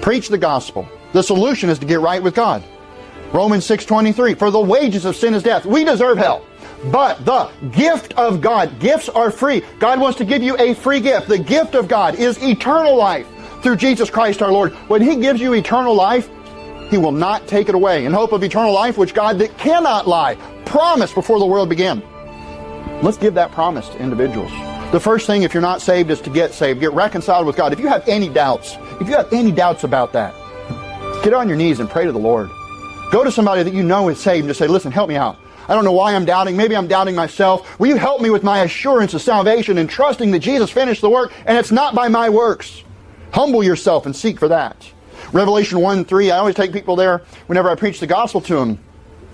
Preach 0.03 0.29
the 0.29 0.37
gospel. 0.37 0.87
The 1.15 1.23
solution 1.23 1.71
is 1.71 1.79
to 1.79 1.87
get 1.87 2.01
right 2.01 2.23
with 2.23 2.35
God. 2.35 2.63
Romans 3.35 3.67
6:23 3.67 4.39
For 4.39 4.53
the 4.53 4.61
wages 4.61 5.05
of 5.05 5.17
sin 5.17 5.35
is 5.35 5.43
death. 5.43 5.67
We 5.67 5.83
deserve 5.83 6.19
hell. 6.19 6.43
But 6.93 7.25
the 7.25 7.49
gift 7.73 8.13
of 8.13 8.41
God, 8.41 8.79
gifts 8.79 9.09
are 9.09 9.33
free. 9.33 9.65
God 9.81 9.99
wants 9.99 10.19
to 10.19 10.25
give 10.25 10.41
you 10.41 10.57
a 10.57 10.75
free 10.75 11.01
gift. 11.01 11.27
The 11.27 11.39
gift 11.39 11.75
of 11.75 11.89
God 11.89 12.15
is 12.15 12.41
eternal 12.41 12.95
life 12.95 13.27
through 13.61 13.77
Jesus 13.77 14.09
Christ 14.09 14.41
our 14.41 14.53
Lord. 14.53 14.73
When 14.89 15.03
he 15.03 15.17
gives 15.17 15.41
you 15.41 15.53
eternal 15.55 15.97
life, 15.97 16.29
he 16.91 16.97
will 16.97 17.11
not 17.11 17.49
take 17.49 17.69
it 17.69 17.75
away. 17.75 18.05
In 18.05 18.13
hope 18.13 18.31
of 18.31 18.45
eternal 18.45 18.73
life, 18.73 18.97
which 18.97 19.15
God 19.15 19.41
that 19.41 19.59
cannot 19.59 20.07
lie 20.07 20.37
promised 20.65 21.17
before 21.17 21.41
the 21.41 21.47
world 21.47 21.69
began. 21.69 22.05
Let's 23.03 23.19
give 23.19 23.35
that 23.35 23.51
promise 23.51 23.89
to 23.89 23.99
individuals. 23.99 24.53
The 24.93 25.01
first 25.01 25.27
thing, 25.27 25.43
if 25.43 25.53
you're 25.53 25.61
not 25.61 25.83
saved, 25.83 26.11
is 26.11 26.21
to 26.21 26.31
get 26.31 26.55
saved. 26.55 26.79
Get 26.79 26.93
reconciled 26.93 27.49
with 27.49 27.57
God. 27.57 27.73
If 27.73 27.81
you 27.81 27.89
have 27.89 28.07
any 28.09 28.29
doubts, 28.29 28.77
if 29.01 29.09
you 29.09 29.17
have 29.17 29.33
any 29.33 29.51
doubts 29.51 29.83
about 29.83 30.13
that, 30.13 30.35
get 31.25 31.35
on 31.35 31.49
your 31.49 31.57
knees 31.57 31.81
and 31.81 31.91
pray 31.91 32.05
to 32.05 32.13
the 32.13 32.19
Lord. 32.19 32.49
Go 33.15 33.23
to 33.23 33.31
somebody 33.31 33.63
that 33.63 33.73
you 33.73 33.85
know 33.85 34.09
is 34.09 34.19
saved 34.19 34.41
and 34.41 34.49
just 34.49 34.59
say, 34.59 34.67
listen, 34.67 34.91
help 34.91 35.09
me 35.09 35.15
out. 35.15 35.39
I 35.69 35.75
don't 35.75 35.85
know 35.85 35.93
why 35.93 36.17
I'm 36.17 36.25
doubting. 36.25 36.57
Maybe 36.57 36.77
I'm 36.77 36.89
doubting 36.89 37.15
myself. 37.15 37.79
Will 37.79 37.87
you 37.87 37.95
help 37.95 38.21
me 38.21 38.29
with 38.29 38.43
my 38.43 38.65
assurance 38.65 39.15
of 39.15 39.23
salvation 39.23 39.79
and 39.79 39.89
trusting 39.89 40.33
that 40.33 40.41
Jesus 40.41 40.69
finished 40.69 41.01
the 41.01 41.09
work 41.09 41.33
and 41.47 41.57
it's 41.57 41.71
not 41.71 41.95
by 41.95 42.09
my 42.09 42.29
works? 42.29 42.83
Humble 43.33 43.63
yourself 43.63 44.07
and 44.07 44.17
seek 44.17 44.41
for 44.41 44.49
that. 44.49 44.91
Revelation 45.33 45.79
1 45.79 46.07
3, 46.07 46.33
I 46.33 46.39
always 46.39 46.57
take 46.57 46.73
people 46.73 46.97
there 46.97 47.19
whenever 47.47 47.71
I 47.71 47.77
preach 47.77 48.01
the 48.01 48.09
gospel 48.09 48.41
to 48.41 48.57
them. 48.57 48.81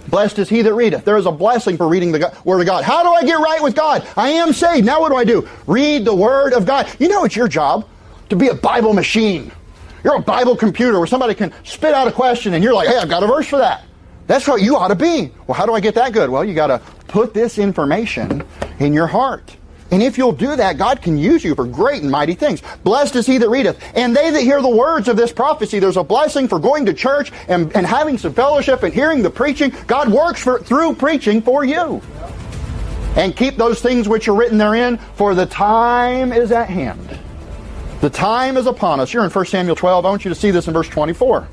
Blessed 0.09 0.41
is 0.41 0.51
he 0.51 0.61
that 0.61 0.75
readeth. 0.75 1.07
There 1.07 1.17
is 1.17 1.25
a 1.25 1.33
blessing 1.33 1.79
for 1.79 1.89
reading 1.89 2.13
the 2.13 2.39
Word 2.45 2.61
of 2.61 2.67
God. 2.67 2.85
How 2.85 3.03
do 3.03 3.09
I 3.09 3.23
get 3.25 3.39
right 3.39 3.63
with 3.63 3.75
God? 3.75 4.07
I 4.15 4.29
am 4.29 4.53
saved. 4.53 4.85
Now 4.85 5.01
what 5.01 5.09
do 5.09 5.17
I 5.17 5.25
do? 5.25 5.49
Read 5.67 6.05
the 6.05 6.15
Word 6.15 6.53
of 6.53 6.67
God. 6.67 6.87
You 6.99 7.09
know 7.09 7.25
it's 7.25 7.35
your 7.35 7.49
job 7.49 7.89
to 8.29 8.37
be 8.37 8.49
a 8.49 8.55
Bible 8.55 8.93
machine. 8.93 9.51
You're 10.05 10.17
a 10.17 10.23
Bible 10.23 10.57
computer 10.57 10.99
where 10.99 11.07
somebody 11.07 11.35
can 11.35 11.53
spit 11.65 11.95
out 11.95 12.09
a 12.09 12.13
question 12.13 12.55
and 12.55 12.65
you're 12.65 12.75
like, 12.75 12.89
hey, 12.89 12.97
I've 12.97 13.09
got 13.09 13.23
a 13.23 13.27
verse 13.27 13.47
for 13.47 13.59
that. 13.59 13.85
That's 14.27 14.47
what 14.47 14.63
you 14.63 14.77
ought 14.77 14.89
to 14.89 14.95
be. 14.95 15.33
Well, 15.47 15.57
how 15.57 15.67
do 15.67 15.75
I 15.75 15.81
get 15.81 15.97
that 15.97 16.13
good? 16.13 16.31
Well, 16.31 16.45
you 16.45 16.55
got 16.55 16.69
to 16.69 16.79
put 17.09 17.35
this 17.35 17.59
information 17.59 18.45
in 18.79 18.93
your 18.93 19.09
heart. 19.09 19.57
And 19.91 20.03
if 20.03 20.19
you'll 20.19 20.33
do 20.33 20.55
that, 20.55 20.79
God 20.79 21.03
can 21.03 21.19
use 21.19 21.43
you 21.43 21.57
for 21.57 21.67
great 21.67 22.03
and 22.03 22.11
mighty 22.11 22.35
things. 22.35 22.63
Blessed 22.85 23.17
is 23.17 23.27
he 23.27 23.39
that 23.39 23.49
readeth. 23.49 23.83
And 23.97 24.15
they 24.15 24.31
that 24.31 24.43
hear 24.43 24.63
the 24.63 24.69
words 24.69 25.09
of 25.09 25.17
this 25.17 25.33
prophecy, 25.33 25.81
there's 25.81 25.97
a 25.97 26.05
blessing 26.05 26.47
for 26.47 26.61
going 26.61 26.87
to 26.87 26.95
church 26.95 27.33
and, 27.49 27.75
and 27.77 27.85
having 27.85 28.17
some 28.17 28.33
fellowship 28.33 28.85
and 28.85 28.95
hearing 28.95 29.23
the 29.23 29.31
preaching. 29.31 29.73
God 29.89 30.09
works 30.09 30.41
for, 30.43 30.61
through 30.61 30.95
preaching 30.95 31.43
for 31.43 31.65
you. 31.65 32.01
And 33.17 33.35
keep 33.35 33.57
those 33.57 33.83
things 33.83 34.09
which 34.09 34.29
are 34.29 34.35
written 34.35 34.59
therein, 34.59 34.99
for 35.17 35.35
the 35.35 35.47
time 35.47 36.33
is 36.33 36.53
at 36.53 36.69
hand. 36.69 37.19
The 38.01 38.11
time 38.11 38.57
is 38.57 38.67
upon 38.67 38.99
us. 39.01 39.13
You're 39.13 39.25
in 39.25 39.31
1 39.31 39.47
Samuel 39.47 39.77
12. 39.77 40.07
I 40.07 40.09
want 40.09 40.25
you 40.25 40.31
to 40.31 40.35
see 40.35 40.51
this 40.51 40.67
in 40.67 40.73
verse 40.73 40.89
24. 40.89 41.47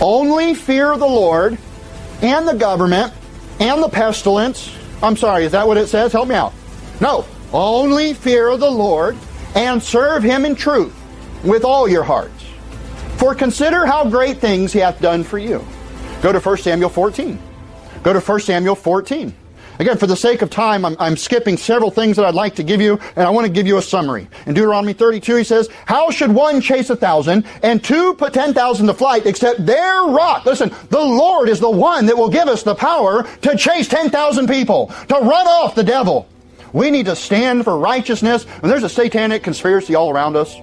Only 0.00 0.54
fear 0.54 0.96
the 0.96 1.06
Lord 1.06 1.58
and 2.22 2.46
the 2.46 2.54
government 2.54 3.12
and 3.58 3.82
the 3.82 3.88
pestilence. 3.88 4.74
I'm 5.02 5.16
sorry, 5.16 5.44
is 5.44 5.52
that 5.52 5.66
what 5.66 5.76
it 5.76 5.88
says? 5.88 6.12
Help 6.12 6.28
me 6.28 6.34
out. 6.34 6.52
No. 7.00 7.26
Only 7.52 8.14
fear 8.14 8.56
the 8.56 8.70
Lord 8.70 9.16
and 9.56 9.82
serve 9.82 10.22
him 10.22 10.44
in 10.44 10.54
truth 10.54 10.94
with 11.44 11.64
all 11.64 11.88
your 11.88 12.04
hearts. 12.04 12.44
For 13.16 13.34
consider 13.34 13.84
how 13.86 14.08
great 14.08 14.38
things 14.38 14.72
he 14.72 14.78
hath 14.78 15.00
done 15.00 15.24
for 15.24 15.38
you. 15.38 15.64
Go 16.22 16.32
to 16.32 16.38
1 16.38 16.56
Samuel 16.58 16.90
14. 16.90 17.38
Go 18.02 18.12
to 18.12 18.20
1 18.20 18.40
Samuel 18.40 18.76
14. 18.76 19.34
Again, 19.80 19.96
for 19.96 20.06
the 20.06 20.14
sake 20.14 20.42
of 20.42 20.50
time, 20.50 20.84
I'm, 20.84 20.94
I'm, 20.98 21.16
skipping 21.16 21.56
several 21.56 21.90
things 21.90 22.18
that 22.18 22.26
I'd 22.26 22.34
like 22.34 22.54
to 22.56 22.62
give 22.62 22.82
you, 22.82 23.00
and 23.16 23.26
I 23.26 23.30
want 23.30 23.46
to 23.46 23.52
give 23.52 23.66
you 23.66 23.78
a 23.78 23.82
summary. 23.82 24.28
In 24.44 24.52
Deuteronomy 24.52 24.92
32, 24.92 25.36
he 25.36 25.42
says, 25.42 25.70
How 25.86 26.10
should 26.10 26.30
one 26.30 26.60
chase 26.60 26.90
a 26.90 26.96
thousand 26.96 27.46
and 27.62 27.82
two 27.82 28.12
put 28.12 28.34
ten 28.34 28.52
thousand 28.52 28.88
to 28.88 28.94
flight 28.94 29.24
except 29.24 29.64
their 29.64 30.02
rock? 30.02 30.44
Listen, 30.44 30.70
the 30.90 31.00
Lord 31.00 31.48
is 31.48 31.60
the 31.60 31.70
one 31.70 32.04
that 32.06 32.18
will 32.18 32.28
give 32.28 32.46
us 32.46 32.62
the 32.62 32.74
power 32.74 33.22
to 33.22 33.56
chase 33.56 33.88
10,000 33.88 34.46
people, 34.46 34.88
to 35.08 35.14
run 35.14 35.46
off 35.46 35.74
the 35.74 35.82
devil. 35.82 36.28
We 36.74 36.90
need 36.90 37.06
to 37.06 37.16
stand 37.16 37.64
for 37.64 37.78
righteousness, 37.78 38.44
and 38.62 38.70
there's 38.70 38.84
a 38.84 38.88
satanic 38.90 39.42
conspiracy 39.42 39.94
all 39.94 40.10
around 40.10 40.36
us. 40.36 40.54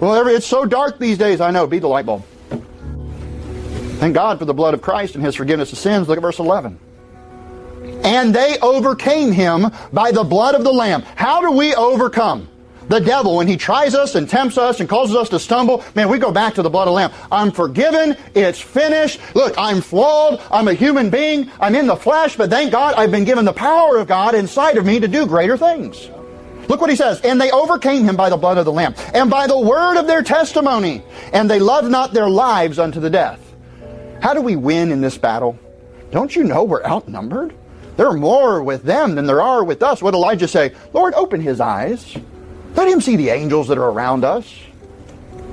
Well, 0.00 0.24
it's 0.28 0.46
so 0.46 0.64
dark 0.64 1.00
these 1.00 1.18
days, 1.18 1.40
I 1.40 1.50
know. 1.50 1.66
Be 1.66 1.80
the 1.80 1.88
light 1.88 2.06
bulb. 2.06 2.22
Thank 3.98 4.14
God 4.14 4.38
for 4.38 4.44
the 4.44 4.54
blood 4.54 4.72
of 4.72 4.82
Christ 4.82 5.16
and 5.16 5.24
his 5.24 5.34
forgiveness 5.34 5.72
of 5.72 5.78
sins. 5.78 6.06
Look 6.06 6.16
at 6.16 6.22
verse 6.22 6.38
11. 6.38 6.78
And 8.06 8.32
they 8.32 8.56
overcame 8.60 9.32
him 9.32 9.66
by 9.92 10.12
the 10.12 10.22
blood 10.22 10.54
of 10.54 10.62
the 10.62 10.72
Lamb. 10.72 11.02
How 11.16 11.40
do 11.40 11.50
we 11.50 11.74
overcome? 11.74 12.48
The 12.88 13.00
devil, 13.00 13.34
when 13.34 13.48
he 13.48 13.56
tries 13.56 13.96
us 13.96 14.14
and 14.14 14.28
tempts 14.28 14.56
us 14.56 14.78
and 14.78 14.88
causes 14.88 15.16
us 15.16 15.28
to 15.30 15.40
stumble, 15.40 15.84
man, 15.96 16.08
we 16.08 16.18
go 16.18 16.30
back 16.30 16.54
to 16.54 16.62
the 16.62 16.70
blood 16.70 16.86
of 16.86 16.92
the 16.92 16.92
Lamb. 16.92 17.12
I'm 17.32 17.50
forgiven. 17.50 18.16
It's 18.32 18.60
finished. 18.60 19.18
Look, 19.34 19.54
I'm 19.58 19.80
flawed. 19.80 20.40
I'm 20.52 20.68
a 20.68 20.74
human 20.74 21.10
being. 21.10 21.50
I'm 21.58 21.74
in 21.74 21.88
the 21.88 21.96
flesh, 21.96 22.36
but 22.36 22.48
thank 22.48 22.70
God 22.70 22.94
I've 22.94 23.10
been 23.10 23.24
given 23.24 23.44
the 23.44 23.52
power 23.52 23.96
of 23.96 24.06
God 24.06 24.36
inside 24.36 24.76
of 24.76 24.86
me 24.86 25.00
to 25.00 25.08
do 25.08 25.26
greater 25.26 25.56
things. 25.56 26.08
Look 26.68 26.80
what 26.80 26.90
he 26.90 26.96
says. 26.96 27.20
And 27.22 27.40
they 27.40 27.50
overcame 27.50 28.04
him 28.04 28.14
by 28.14 28.30
the 28.30 28.36
blood 28.36 28.56
of 28.56 28.64
the 28.64 28.72
Lamb 28.72 28.94
and 29.14 29.28
by 29.28 29.48
the 29.48 29.58
word 29.58 29.98
of 29.98 30.06
their 30.06 30.22
testimony. 30.22 31.02
And 31.32 31.50
they 31.50 31.58
loved 31.58 31.90
not 31.90 32.12
their 32.12 32.28
lives 32.28 32.78
unto 32.78 33.00
the 33.00 33.10
death. 33.10 33.40
How 34.22 34.32
do 34.32 34.40
we 34.40 34.54
win 34.54 34.92
in 34.92 35.00
this 35.00 35.18
battle? 35.18 35.58
Don't 36.12 36.34
you 36.36 36.44
know 36.44 36.62
we're 36.62 36.84
outnumbered? 36.84 37.52
There 37.96 38.08
are 38.08 38.16
more 38.16 38.62
with 38.62 38.82
them 38.82 39.14
than 39.14 39.26
there 39.26 39.40
are 39.40 39.64
with 39.64 39.82
us. 39.82 40.02
What 40.02 40.14
Elijah 40.14 40.48
say? 40.48 40.74
Lord, 40.92 41.14
open 41.14 41.40
his 41.40 41.60
eyes. 41.60 42.16
Let 42.74 42.88
him 42.88 43.00
see 43.00 43.16
the 43.16 43.30
angels 43.30 43.68
that 43.68 43.78
are 43.78 43.88
around 43.88 44.24
us. 44.24 44.52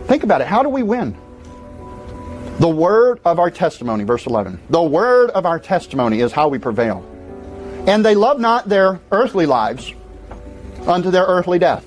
Think 0.07 0.23
about 0.23 0.41
it. 0.41 0.47
How 0.47 0.61
do 0.61 0.69
we 0.69 0.83
win? 0.83 1.17
The 2.59 2.67
word 2.67 3.19
of 3.25 3.39
our 3.39 3.49
testimony, 3.49 4.03
verse 4.03 4.25
11. 4.25 4.59
The 4.69 4.83
word 4.83 5.29
of 5.31 5.45
our 5.45 5.59
testimony 5.59 6.19
is 6.19 6.31
how 6.31 6.49
we 6.49 6.59
prevail. 6.59 7.03
And 7.87 8.05
they 8.05 8.15
love 8.15 8.39
not 8.39 8.69
their 8.69 8.99
earthly 9.11 9.45
lives 9.45 9.93
unto 10.85 11.11
their 11.11 11.23
earthly 11.25 11.59
death. 11.59 11.85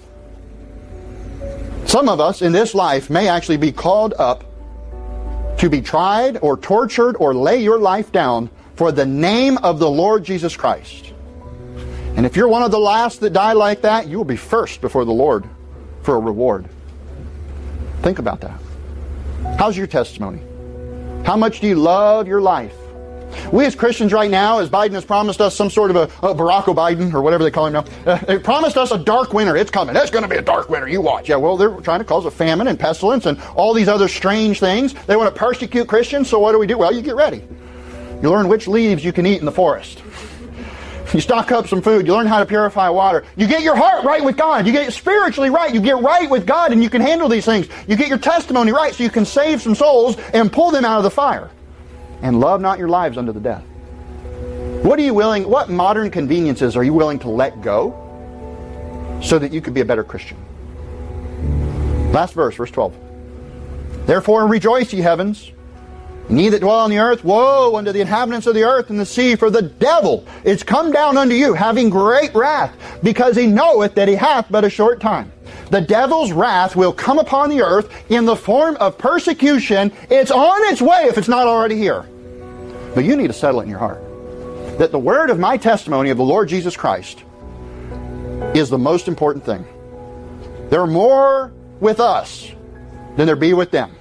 Some 1.85 2.09
of 2.09 2.21
us 2.21 2.43
in 2.43 2.53
this 2.53 2.75
life 2.75 3.11
may 3.11 3.29
actually 3.29 3.59
be 3.59 3.73
called 3.73 4.15
up 4.19 4.45
to 5.59 5.71
be 5.71 5.81
tried 5.81 6.39
or 6.43 6.57
tortured 6.57 7.17
or 7.19 7.35
lay 7.35 7.63
your 7.63 7.79
life 7.79 8.11
down 8.11 8.51
for 8.77 8.93
the 8.93 9.07
name 9.07 9.59
of 9.59 9.79
the 9.79 9.91
Lord 9.91 10.24
Jesus 10.24 10.57
Christ. 10.57 11.12
And 12.16 12.24
if 12.24 12.37
you're 12.37 12.49
one 12.49 12.62
of 12.62 12.70
the 12.70 12.79
last 12.79 13.20
that 13.20 13.33
die 13.33 13.53
like 13.53 13.83
that, 13.83 14.09
you 14.09 14.16
will 14.16 14.24
be 14.24 14.37
first 14.37 14.81
before 14.81 15.05
the 15.05 15.12
Lord 15.12 15.45
for 16.03 16.14
a 16.14 16.18
reward. 16.18 16.66
Think 18.03 18.18
about 18.18 18.41
that. 18.41 18.59
How's 19.59 19.77
your 19.77 19.87
testimony? 19.87 20.41
How 21.24 21.37
much 21.37 21.61
do 21.61 21.66
you 21.66 21.77
love 21.77 22.27
your 22.27 22.41
life? 22.41 22.74
We 23.53 23.64
as 23.64 23.74
Christians 23.74 24.12
right 24.12 24.31
now, 24.31 24.61
as 24.61 24.70
Biden 24.70 24.93
has 24.93 25.05
promised 25.05 25.41
us 25.41 25.55
some 25.55 25.68
sort 25.68 25.91
of 25.91 25.97
a, 25.97 26.03
a 26.27 26.35
Barack 26.35 26.64
Biden 26.64 27.12
or 27.12 27.20
whatever 27.22 27.45
they 27.45 27.51
call 27.51 27.66
him 27.66 27.74
now, 27.74 27.85
uh, 28.07 28.16
they 28.18 28.39
promised 28.39 28.77
us 28.77 28.93
a 28.93 28.99
dark 28.99 29.35
winter. 29.35 29.57
It's 29.57 29.70
coming. 29.70 29.97
It's 29.97 30.11
going 30.11 30.22
to 30.22 30.29
be 30.29 30.37
a 30.37 30.43
dark 30.43 30.70
winter. 30.70 30.89
You 30.89 31.01
watch. 31.01 31.29
Yeah, 31.29 31.37
well, 31.37 31.57
they're 31.57 31.74
trying 31.81 31.99
to 31.99 32.05
cause 32.05 32.24
a 32.24 32.31
famine 32.31 32.68
and 32.68 32.79
pestilence 32.79 33.27
and 33.27 33.41
all 33.55 33.74
these 33.74 33.89
other 33.89 34.09
strange 34.09 34.61
things. 34.61 34.95
They 35.07 35.16
want 35.16 35.35
to 35.35 35.39
persecute 35.39 35.87
Christians. 35.87 36.29
So 36.29 36.39
what 36.39 36.53
do 36.53 36.59
we 36.59 36.66
do? 36.66 36.79
Well, 36.79 36.95
you 36.95 37.03
get 37.03 37.16
ready. 37.16 37.43
You 38.23 38.31
learn 38.31 38.49
which 38.49 38.67
leaves 38.67 39.05
you 39.05 39.12
can 39.12 39.27
eat 39.27 39.39
in 39.39 39.45
the 39.45 39.53
forest. 39.53 40.03
You 41.12 41.21
stock 41.21 41.53
up 41.53 41.67
some 41.69 41.81
food. 41.81 42.07
You 42.07 42.12
learn 42.12 42.27
how 42.27 42.41
to 42.41 42.47
purify 42.47 42.89
water. 42.89 43.25
You 43.37 43.47
get 43.47 43.62
your 43.62 43.77
heart 43.77 44.05
right 44.05 44.23
with 44.23 44.37
God. 44.37 44.67
You 44.67 44.73
get 44.73 44.93
spiritually 44.93 45.51
right. 45.51 45.73
You 45.73 45.81
get 45.81 45.99
right 45.99 46.29
with 46.29 46.47
God 46.47 46.73
and 46.73 46.83
you 46.83 46.91
can 46.91 47.01
handle 47.01 47.29
these 47.29 47.45
things. 47.45 47.69
You 47.87 47.97
get 47.97 48.09
your 48.09 48.19
testimony 48.19 48.73
right 48.73 48.95
so 48.95 49.03
you 49.03 49.11
can 49.11 49.25
save 49.25 49.62
some 49.62 49.75
souls 49.75 50.19
and 50.35 50.53
pull 50.53 50.71
them 50.71 50.85
out 50.85 50.99
of 50.99 51.05
the 51.05 51.11
fire. 51.11 51.51
And 52.23 52.41
love 52.41 52.61
not 52.61 52.79
your 52.79 52.89
lives 52.89 53.17
unto 53.17 53.33
the 53.33 53.41
death. 53.41 53.62
What 54.83 54.99
are 54.99 55.03
you 55.03 55.14
willing, 55.14 55.49
what 55.49 55.71
modern 55.71 56.11
conveniences 56.11 56.77
are 56.77 56.85
you 56.85 56.93
willing 56.93 57.19
to 57.21 57.29
let 57.29 57.61
go 57.62 58.03
so 59.23 59.39
that 59.39 59.53
you 59.53 59.61
could 59.61 59.75
be 59.75 59.81
a 59.81 59.85
better 59.85 60.05
Christian? 60.05 60.37
Last 62.12 62.35
verse, 62.35 62.57
verse 62.57 62.71
12. 62.71 62.95
Therefore 64.07 64.47
rejoice, 64.47 64.93
ye 64.93 65.01
heavens, 65.01 65.51
and 66.29 66.41
ye 66.41 66.49
that 66.49 66.61
dwell 66.61 66.81
on 66.81 66.91
the 66.91 66.99
earth, 66.99 67.24
woe 67.24 67.77
unto 67.77 67.93
the 67.93 68.01
inhabitants 68.01 68.47
of 68.47 68.55
the 68.55 68.64
earth 68.64 68.91
and 68.91 68.99
the 68.99 69.07
sea, 69.07 69.37
for 69.37 69.51
the 69.51 69.62
devil 69.62 70.27
is 70.45 70.62
come 70.62 70.91
down 70.91 71.16
unto 71.16 71.35
you, 71.35 71.55
having 71.55 71.89
great 71.91 72.35
wrath, 72.35 72.74
because 73.03 73.37
he 73.37 73.47
knoweth 73.47 73.95
that 73.95 74.09
he 74.09 74.14
hath 74.14 74.47
but 74.51 74.64
a 74.64 74.70
short 74.70 75.01
time. 75.01 75.33
The 75.70 75.81
devil's 75.81 76.33
wrath 76.33 76.77
will 76.77 76.93
come 76.93 77.18
upon 77.18 77.51
the 77.51 77.62
earth 77.62 77.93
in 78.11 78.24
the 78.24 78.37
form 78.37 78.77
of 78.77 78.99
persecution. 78.99 79.93
It's 80.11 80.31
on 80.31 80.72
its 80.72 80.81
way 80.81 81.07
if 81.09 81.18
it's 81.18 81.29
not 81.29 81.47
already 81.47 81.77
here. 81.77 82.07
But 82.95 83.05
you 83.05 83.16
need 83.16 83.29
to 83.29 83.33
settle 83.33 83.61
it 83.61 83.64
in 83.64 83.70
your 83.70 83.79
heart 83.79 84.03
that 84.79 84.93
the 84.93 84.99
word 84.99 85.31
of 85.31 85.39
my 85.39 85.57
testimony 85.57 86.11
of 86.11 86.18
the 86.18 86.24
Lord 86.24 86.49
Jesus 86.49 86.77
Christ 86.77 87.22
is 88.55 88.68
the 88.68 88.79
most 88.79 89.09
important 89.09 89.45
thing. 89.45 89.66
There 90.68 90.81
are 90.81 90.87
more 90.87 91.53
with 91.81 91.99
us 91.99 92.51
than 93.16 93.27
there 93.27 93.37
be 93.37 93.55
with 93.55 93.70
them. 93.70 93.95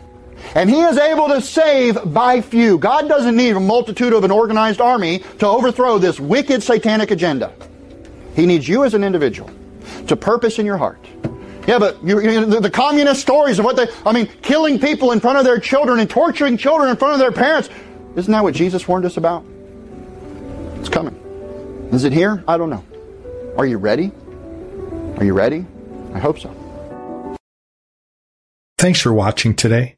And 0.54 0.70
he 0.70 0.82
is 0.82 0.98
able 0.98 1.28
to 1.30 1.42
save 1.42 2.14
by 2.14 2.42
few. 2.42 2.78
God 2.78 3.08
doesn't 3.08 3.36
need 3.36 3.56
a 3.56 3.60
multitude 3.60 4.14
of 4.14 4.24
an 4.24 4.32
organized 4.32 4.80
army 4.80 5.20
to 5.40 5.48
overthrow 5.48 5.98
this 5.98 6.20
wicked 6.20 6.62
satanic 6.62 7.12
agenda. 7.12 7.52
He 8.36 8.46
needs 8.46 8.68
you 8.68 8.84
as 8.84 8.94
an 8.94 9.04
individual 9.04 9.50
to 10.08 10.16
purpose 10.16 10.60
in 10.60 10.66
your 10.66 10.78
heart. 10.78 11.00
Yeah, 11.68 11.80
but 11.80 12.04
you, 12.04 12.22
you, 12.22 12.46
the, 12.46 12.60
the 12.60 12.70
communist 12.70 13.22
stories 13.22 13.58
of 13.58 13.66
what 13.66 13.76
they, 13.76 13.88
I 14.06 14.12
mean, 14.12 14.28
killing 14.44 14.80
people 14.80 15.12
in 15.14 15.20
front 15.20 15.40
of 15.40 15.46
their 15.46 15.60
children 15.60 16.00
and 16.00 16.10
torturing 16.10 16.58
children 16.58 16.90
in 16.90 16.96
front 16.96 17.14
of 17.14 17.20
their 17.20 17.32
parents. 17.32 17.70
Isn't 18.16 18.32
that 18.32 18.44
what 18.44 18.54
Jesus 18.54 18.88
warned 18.88 19.06
us 19.06 19.18
about? 19.18 19.44
It's 20.80 20.90
coming. 20.90 21.16
Is 21.92 22.04
it 22.04 22.14
here? 22.14 22.44
I 22.48 22.58
don't 22.58 22.70
know. 22.70 22.86
Are 23.58 23.66
you 23.66 23.78
ready? 23.78 24.12
Are 25.18 25.24
you 25.24 25.34
ready? 25.34 25.66
I 26.14 26.20
hope 26.20 26.40
so. 26.40 26.54
Thanks 28.78 29.02
for 29.02 29.12
watching 29.12 29.56
today. 29.56 29.96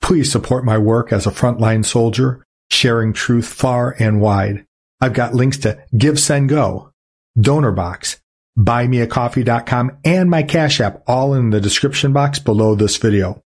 Please 0.00 0.30
support 0.30 0.64
my 0.64 0.78
work 0.78 1.12
as 1.12 1.26
a 1.26 1.30
frontline 1.30 1.84
soldier, 1.84 2.44
sharing 2.70 3.12
truth 3.12 3.46
far 3.46 3.94
and 3.98 4.20
wide. 4.20 4.64
I've 5.00 5.12
got 5.12 5.34
links 5.34 5.58
to 5.58 5.82
GiveSendGo, 5.94 6.90
DonorBox, 7.38 8.18
buymeacoffee.com, 8.58 9.98
and 10.04 10.30
my 10.30 10.42
Cash 10.42 10.80
App 10.80 11.02
all 11.06 11.34
in 11.34 11.50
the 11.50 11.60
description 11.60 12.12
box 12.12 12.38
below 12.38 12.74
this 12.74 12.96
video. 12.96 13.42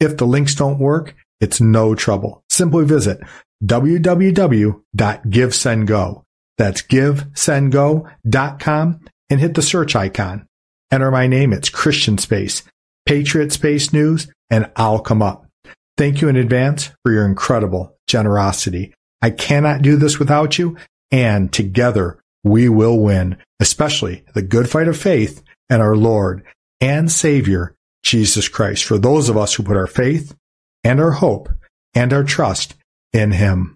If 0.00 0.16
the 0.16 0.26
links 0.26 0.54
don't 0.54 0.78
work, 0.78 1.14
it's 1.40 1.60
no 1.60 1.94
trouble. 1.94 2.42
Simply 2.48 2.84
visit 2.84 3.20
www.givesendgo. 3.64 6.22
That's 6.58 6.82
givesendgo.com 6.82 9.00
and 9.28 9.40
hit 9.40 9.54
the 9.54 9.62
search 9.62 9.96
icon. 9.96 10.46
Enter 10.90 11.10
my 11.10 11.26
name. 11.26 11.52
It's 11.52 11.68
Christian 11.68 12.16
Space, 12.18 12.62
Patriot 13.04 13.52
Space 13.52 13.92
News, 13.92 14.28
and 14.50 14.70
I'll 14.76 15.00
come 15.00 15.20
up. 15.20 15.45
Thank 15.96 16.20
you 16.20 16.28
in 16.28 16.36
advance 16.36 16.90
for 17.02 17.12
your 17.12 17.24
incredible 17.24 17.96
generosity. 18.06 18.92
I 19.22 19.30
cannot 19.30 19.82
do 19.82 19.96
this 19.96 20.18
without 20.18 20.58
you, 20.58 20.76
and 21.10 21.52
together 21.52 22.20
we 22.44 22.68
will 22.68 22.98
win, 22.98 23.38
especially 23.60 24.24
the 24.34 24.42
good 24.42 24.68
fight 24.68 24.88
of 24.88 24.98
faith 24.98 25.42
and 25.70 25.80
our 25.80 25.96
Lord 25.96 26.44
and 26.80 27.10
Savior, 27.10 27.74
Jesus 28.02 28.48
Christ, 28.48 28.84
for 28.84 28.98
those 28.98 29.28
of 29.28 29.36
us 29.36 29.54
who 29.54 29.62
put 29.62 29.76
our 29.76 29.86
faith 29.86 30.34
and 30.84 31.00
our 31.00 31.12
hope 31.12 31.48
and 31.94 32.12
our 32.12 32.24
trust 32.24 32.74
in 33.12 33.32
Him. 33.32 33.75